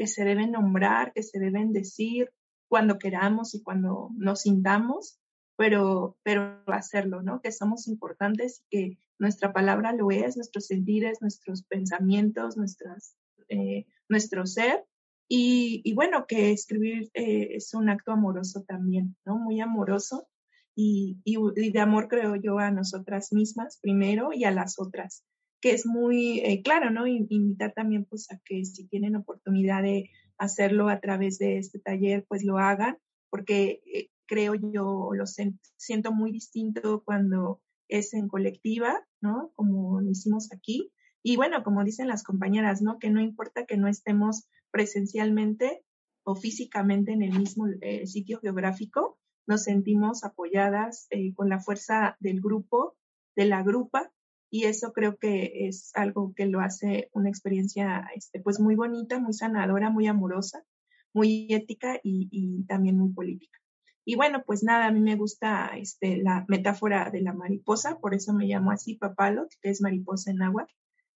[0.00, 2.32] que se deben nombrar, que se deben decir
[2.68, 5.20] cuando queramos y cuando nos sintamos,
[5.56, 7.42] pero, pero hacerlo, ¿no?
[7.42, 13.14] Que somos importantes y que nuestra palabra lo es, nuestros sentires, nuestros pensamientos, nuestras,
[13.50, 14.86] eh, nuestro ser,
[15.32, 19.38] Y, bueno, que escribir eh, es un acto amoroso también, ¿no?
[19.38, 20.26] Muy amoroso
[20.74, 25.24] y, y, de amor, creo yo, a nosotras mismas primero y a las otras,
[25.60, 27.06] que es muy eh, claro, ¿no?
[27.06, 32.24] Invitar también pues a que si tienen oportunidad de hacerlo a través de este taller,
[32.26, 32.98] pues lo hagan,
[33.30, 35.24] porque eh, creo yo lo
[35.76, 39.52] siento muy distinto cuando es en colectiva, ¿no?
[39.54, 40.90] Como lo hicimos aquí.
[41.22, 42.98] Y bueno, como dicen las compañeras, ¿no?
[42.98, 45.84] Que no importa que no estemos presencialmente
[46.24, 52.16] o físicamente en el mismo eh, sitio geográfico, nos sentimos apoyadas eh, con la fuerza
[52.20, 52.96] del grupo,
[53.36, 54.12] de la grupa,
[54.50, 59.20] y eso creo que es algo que lo hace una experiencia este, pues muy bonita,
[59.20, 60.64] muy sanadora, muy amorosa,
[61.12, 63.58] muy ética y, también muy política.
[64.04, 68.14] Y bueno, pues nada, a mí me gusta este, la metáfora de la mariposa, por
[68.14, 70.66] eso me llamo así papalot, que es mariposa en agua,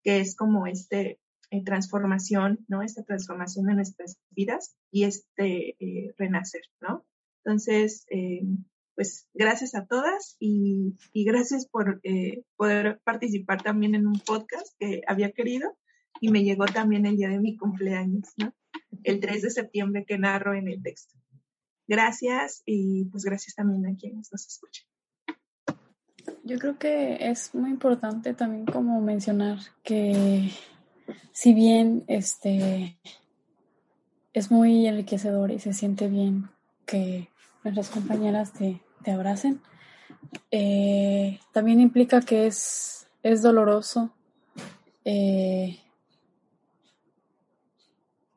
[0.03, 1.19] que es como este
[1.51, 2.83] eh, transformación, ¿no?
[2.83, 7.05] Esta transformación de nuestras vidas y este eh, renacer, ¿no?
[7.45, 8.43] Entonces, eh,
[8.95, 12.01] pues gracias a todas y, gracias por
[12.57, 15.77] poder participar también en un podcast que había querido
[16.21, 18.55] y me llegó también el día de mi cumpleaños, ¿no?
[19.03, 21.19] El 3 de septiembre que narro en el texto.
[21.87, 24.87] Gracias y pues gracias también a quienes nos escuchan.
[26.43, 30.51] Yo creo que es muy importante también como mencionar que
[31.33, 32.97] si bien este
[34.33, 36.49] es muy enriquecedor y se siente bien
[36.87, 37.29] que
[37.63, 38.81] nuestras compañeras te,
[39.11, 39.61] abracen,
[40.51, 44.11] eh, también implica que es, es doloroso
[45.05, 45.79] eh,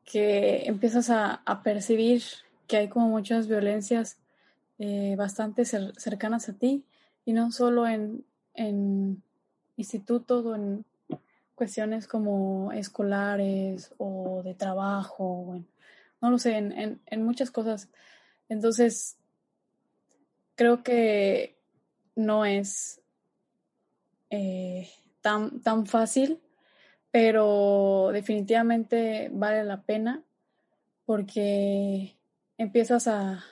[0.04, 2.22] que empiezas a, percibir
[2.66, 4.18] que hay como muchas violencias
[4.78, 6.84] eh, bastante cercanas a ti
[7.24, 9.22] y no solo en, en
[9.76, 10.84] institutos o en
[11.58, 15.60] cuestiones como escolares o de trabajo,
[16.22, 17.88] no lo sé, en, en, muchas cosas.
[18.48, 19.18] Entonces,
[20.54, 21.58] creo que
[22.14, 23.00] no es
[24.30, 24.88] eh,
[25.20, 26.40] tan, tan fácil,
[27.10, 30.22] pero definitivamente vale la pena
[31.06, 32.16] porque
[32.56, 33.42] empiezas a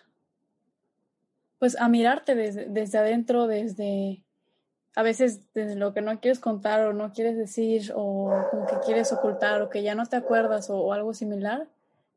[1.59, 4.26] pues a mirarte desde, desde adentro, desde
[4.97, 8.77] a veces desde lo que no quieres contar o no quieres decir o como que
[8.87, 11.69] quieres ocultar o que ya no te acuerdas o, algo similar.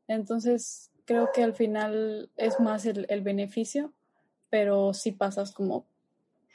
[0.08, 3.92] Entonces creo que al final es más el, beneficio,
[4.48, 5.84] pero sí pasas como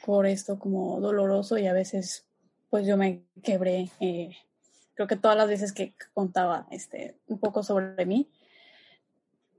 [0.04, 2.26] por esto como doloroso y a veces
[2.72, 3.92] pues yo me quebré.
[4.00, 4.32] Eh,
[4.96, 8.28] creo que todas las veces que contaba este, un poco sobre mí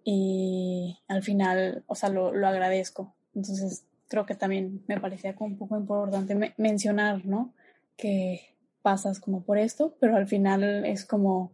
[0.03, 3.14] y al final, o sea, lo, lo agradezco.
[3.37, 7.52] Entonces creo que también me parecía como un poco importante mencionar, ¿no?
[7.96, 11.52] Que pasas como por esto, pero al final es como,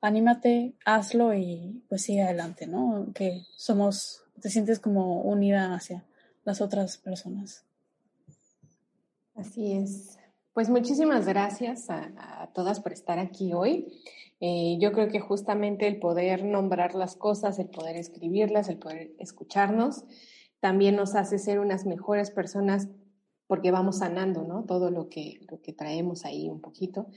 [0.00, 3.06] anímate, hazlo y pues sigue adelante, ¿no?
[3.14, 6.04] Que somos, te sientes como unida hacia
[6.44, 7.64] las otras personas.
[9.34, 10.18] Así es.
[10.52, 14.02] Pues muchísimas gracias a, todas por estar aquí hoy.
[14.40, 19.12] Eh, yo creo que justamente el poder nombrar las cosas, el poder escribirlas, el poder
[19.18, 20.04] escucharnos,
[20.60, 22.88] también nos hace ser unas mejores personas
[23.46, 24.64] porque vamos sanando, ¿no?
[24.64, 27.08] Todo lo que, lo que traemos ahí un poquito.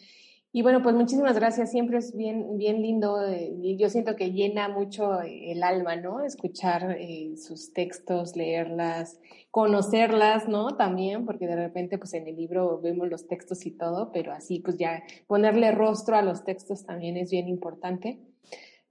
[0.55, 1.71] Y bueno, pues muchísimas gracias.
[1.71, 3.27] Siempre es bien, bien lindo.
[3.27, 6.23] Eh, yo siento que llena mucho el alma, ¿no?
[6.23, 9.19] Escuchar eh, sus textos, leerlas,
[9.49, 10.77] conocerlas, ¿no?
[10.77, 14.59] También, porque de repente, pues en el libro vemos los textos y todo, pero así,
[14.59, 18.19] pues ya ponerle rostro a los textos también es bien importante.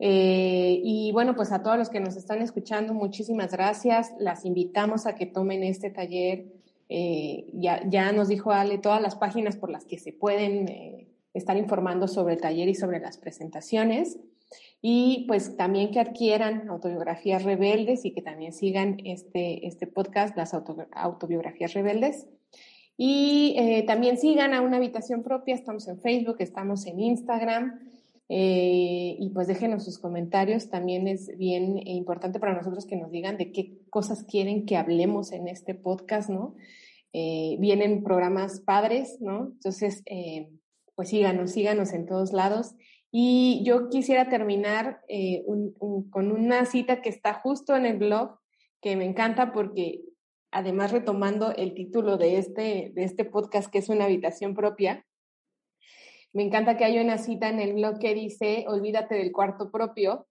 [0.04, 4.12] Eh, y bueno, pues a todos los que nos están escuchando, muchísimas gracias.
[4.18, 6.46] Las invitamos a que tomen este taller.
[6.88, 11.06] Eh, ya, ya, nos dijo Ale todas las páginas por las que se pueden eh,
[11.34, 14.18] estar informando sobre el taller y sobre las presentaciones.
[14.80, 20.52] Y pues también que adquieran autobiografías rebeldes y que también sigan este, este podcast, las
[20.52, 22.26] autobiografías rebeldes.
[22.96, 27.92] Y también sigan a una habitación propia, estamos en Facebook, estamos en Instagram.
[28.28, 30.70] Eh, y pues déjenos sus comentarios.
[30.70, 35.32] También es bien importante para nosotros que nos digan de qué cosas quieren que hablemos
[35.32, 36.54] en este podcast, ¿no?
[37.12, 39.52] Eh, vienen programas padres, ¿no?
[39.52, 40.48] Entonces, eh,
[40.94, 42.74] pues síganos, síganos en todos lados.
[43.10, 45.02] Y yo quisiera terminar
[46.10, 48.38] con una cita que está justo en el blog,
[48.80, 50.00] que me encanta porque
[50.50, 55.04] además retomando el título de este, de este podcast, que es una habitación propia,
[56.32, 60.26] me encanta que haya una cita en el blog que dice, olvídate del cuarto propio,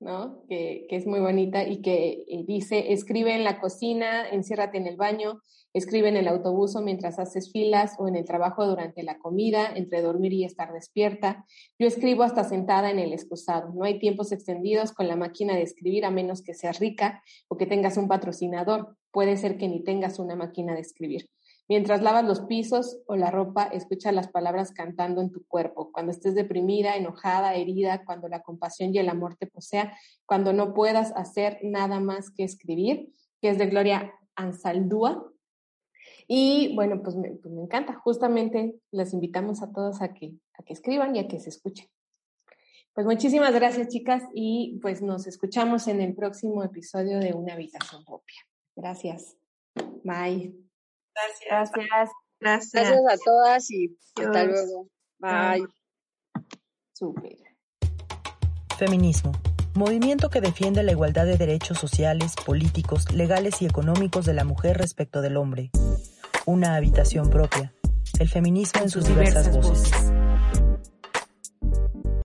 [0.00, 0.42] ¿no?
[0.48, 4.96] Que, es muy bonita y que eh, dice, escribe en la cocina, enciérrate en el
[4.96, 5.40] baño,
[5.72, 9.70] escribe en el autobús o mientras haces filas o en el trabajo durante la comida,
[9.74, 11.44] entre dormir y estar despierta.
[11.78, 13.72] Yo escribo hasta sentada en el excusado.
[13.74, 17.56] No hay tiempos extendidos con la máquina de escribir a menos que seas rica o
[17.56, 18.96] que tengas un patrocinador.
[19.10, 21.30] Puede ser que ni tengas una máquina de escribir.
[21.68, 25.90] Mientras lavas los pisos o la ropa, escucha las palabras cantando en tu cuerpo.
[25.90, 30.74] Cuando estés deprimida, enojada, herida, cuando la compasión y el amor te posea, cuando no
[30.74, 35.32] puedas hacer nada más que escribir, que es de Gloria Ansaldúa.
[36.28, 37.94] Y bueno, pues me, pues encanta.
[37.94, 41.88] Justamente les invitamos a todos a que, a que escriban y a que se escuchen.
[42.94, 48.04] Pues muchísimas gracias, chicas, y pues nos escuchamos en el próximo episodio de Una habitación
[48.04, 48.38] propia.
[48.74, 49.36] Gracias.
[50.02, 50.65] Bye.
[51.16, 51.72] Gracias.
[52.38, 52.72] Gracias.
[52.72, 52.92] Gracias.
[52.92, 54.88] a todas y hasta luego.
[55.18, 55.66] Bye.
[56.92, 57.36] Súper.
[58.78, 59.32] Feminismo.
[59.74, 64.78] Movimiento que defiende la igualdad de derechos sociales, políticos, legales y económicos de la mujer
[64.78, 65.70] respecto del hombre.
[66.46, 67.74] Una habitación propia.
[68.18, 69.90] El feminismo en sus, diversas, voces.